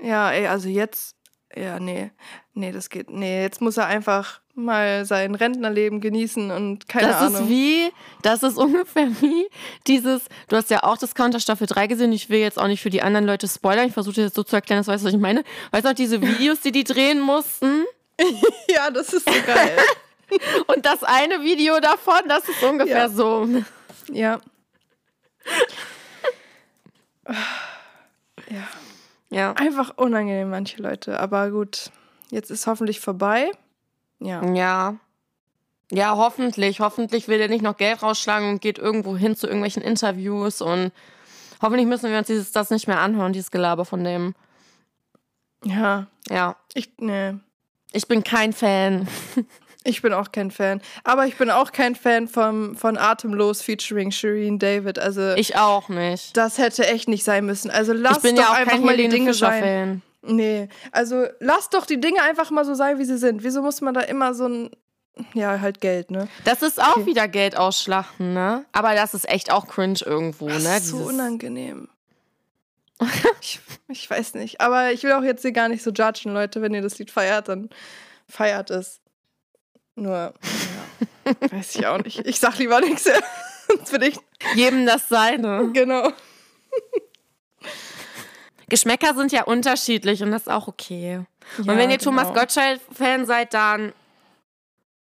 [0.00, 1.14] Ja, ey, also jetzt.
[1.54, 2.10] Ja, nee.
[2.54, 3.10] Nee, das geht.
[3.10, 7.32] Nee, jetzt muss er einfach mal sein Rentnerleben genießen und keine das Ahnung.
[7.32, 7.92] Das ist wie,
[8.22, 9.46] das ist ungefähr wie
[9.86, 12.82] dieses, du hast ja auch das Counter Staffel 3 gesehen, ich will jetzt auch nicht
[12.82, 15.14] für die anderen Leute spoilern, ich versuche das so zu erklären, das weißt du, was
[15.14, 15.44] ich meine.
[15.70, 17.84] Weißt du noch, diese Videos, die die drehen mussten?
[18.68, 19.76] ja, das ist so geil.
[20.74, 23.08] und das eine Video davon, das ist ungefähr ja.
[23.08, 23.48] so.
[24.12, 24.40] Ja.
[28.50, 28.68] ja.
[29.28, 29.52] Ja.
[29.54, 31.90] Einfach unangenehm, manche Leute, aber gut.
[32.30, 33.50] Jetzt ist hoffentlich vorbei.
[34.20, 34.44] Ja.
[34.52, 34.96] Ja.
[35.92, 36.80] Ja, hoffentlich.
[36.80, 40.92] Hoffentlich will er nicht noch Geld rausschlagen und geht irgendwo hin zu irgendwelchen Interviews und
[41.62, 44.34] hoffentlich müssen wir uns dieses, das nicht mehr anhören, dieses Gelaber von dem.
[45.64, 46.06] Ja.
[46.28, 46.56] Ja.
[46.74, 47.34] Ich, nee.
[47.92, 49.08] Ich bin kein Fan.
[49.86, 50.80] Ich bin auch kein Fan.
[51.04, 54.98] Aber ich bin auch kein Fan vom, von Atemlos featuring Shireen David.
[54.98, 56.36] Also ich auch nicht.
[56.36, 57.70] Das hätte echt nicht sein müssen.
[57.70, 59.62] Also lass doch ja einfach mal die Dinge sein.
[59.62, 60.02] Fan.
[60.26, 63.44] Nee, also lass doch die Dinge einfach mal so sein, wie sie sind.
[63.44, 64.70] Wieso muss man da immer so ein
[65.32, 66.28] ja, halt Geld, ne?
[66.44, 67.06] Das ist auch okay.
[67.06, 68.66] wieder Geld ausschlachten, ne?
[68.72, 70.76] Aber das ist echt auch cringe irgendwo, das ne?
[70.76, 71.88] Ist so unangenehm.
[73.40, 74.60] ich, ich weiß nicht.
[74.60, 76.62] Aber ich will auch jetzt hier gar nicht so judgen, Leute.
[76.62, 77.70] Wenn ihr das Lied feiert, dann
[78.28, 79.00] feiert es.
[79.94, 80.34] Nur, ja,
[81.50, 82.26] weiß ich auch nicht.
[82.26, 83.08] Ich sag lieber nichts.
[83.68, 84.18] Sonst bin ich.
[84.54, 85.70] Jedem das Seine.
[85.72, 86.12] Genau.
[88.68, 91.24] Geschmäcker sind ja unterschiedlich und das ist auch okay.
[91.58, 92.10] Ja, und wenn ihr genau.
[92.10, 93.92] Thomas Gottschalk-Fan seid, dann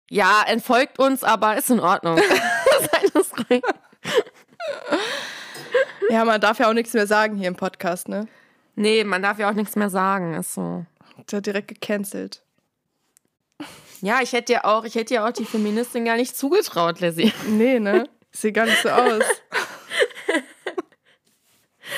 [0.09, 2.19] ja, entfolgt uns, aber ist in Ordnung.
[6.09, 8.27] ja, man darf ja auch nichts mehr sagen hier im Podcast, ne?
[8.75, 10.85] Nee, man darf ja auch nichts mehr sagen, ist so.
[11.31, 12.43] Der direkt gecancelt.
[14.01, 17.31] Ja, ich hätte ja auch, ich hätte ja auch die Feministin gar nicht zugetraut, Lizzie.
[17.47, 18.09] Nee, ne?
[18.31, 19.23] Sieht gar nicht so aus.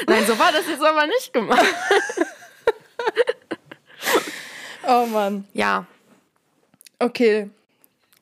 [0.08, 1.66] Nein, so war das jetzt aber nicht gemacht.
[4.88, 5.47] oh Mann.
[5.54, 5.86] Ja.
[6.99, 7.49] Okay.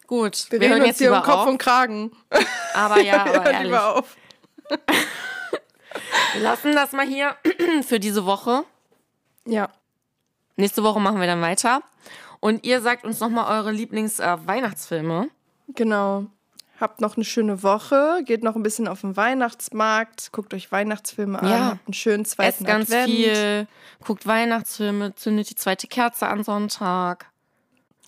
[0.08, 0.48] Gut.
[0.50, 1.48] Wir, wir hören jetzt hier um Kopf auf.
[1.48, 2.12] und Kragen.
[2.74, 3.74] Aber ja, aber wir ehrlich.
[3.74, 4.18] auf.
[6.34, 7.36] wir lassen das mal hier
[7.88, 8.64] für diese Woche.
[9.46, 9.70] Ja.
[10.56, 11.82] Nächste Woche machen wir dann weiter.
[12.40, 15.26] Und ihr sagt uns nochmal eure Lieblings-Weihnachtsfilme.
[15.70, 16.26] Äh, genau.
[16.82, 18.24] Habt noch eine schöne Woche.
[18.26, 20.32] Geht noch ein bisschen auf den Weihnachtsmarkt.
[20.32, 21.48] Guckt euch Weihnachtsfilme an.
[21.48, 21.66] Ja.
[21.72, 23.10] Habt einen schönen zweiten Esst ganz Advent.
[23.10, 23.68] viel.
[24.04, 25.14] Guckt Weihnachtsfilme.
[25.14, 27.28] Zündet die zweite Kerze an Sonntag.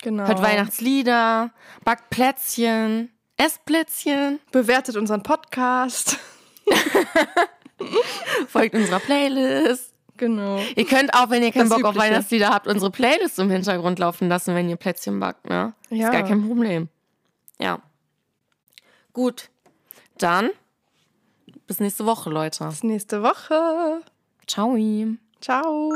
[0.01, 0.25] Genau.
[0.27, 1.51] Hört Weihnachtslieder.
[1.85, 3.11] Backt Plätzchen.
[3.37, 4.39] Esst Plätzchen.
[4.51, 6.17] Bewertet unseren Podcast.
[8.47, 9.93] Folgt unserer Playlist.
[10.17, 10.59] Genau.
[10.75, 11.89] Ihr könnt auch, wenn ihr keinen das Bock Übliche.
[11.89, 15.47] auf Weihnachtslieder habt, unsere Playlist im Hintergrund laufen lassen, wenn ihr Plätzchen backt.
[15.49, 15.73] Ne?
[15.89, 16.07] Ja.
[16.07, 16.89] Ist gar kein Problem.
[17.59, 17.79] Ja.
[19.13, 19.49] Gut.
[20.17, 20.49] Dann
[21.67, 22.65] bis nächste Woche, Leute.
[22.65, 24.01] Bis nächste Woche.
[24.47, 24.77] Ciao.
[25.39, 25.91] Ciao.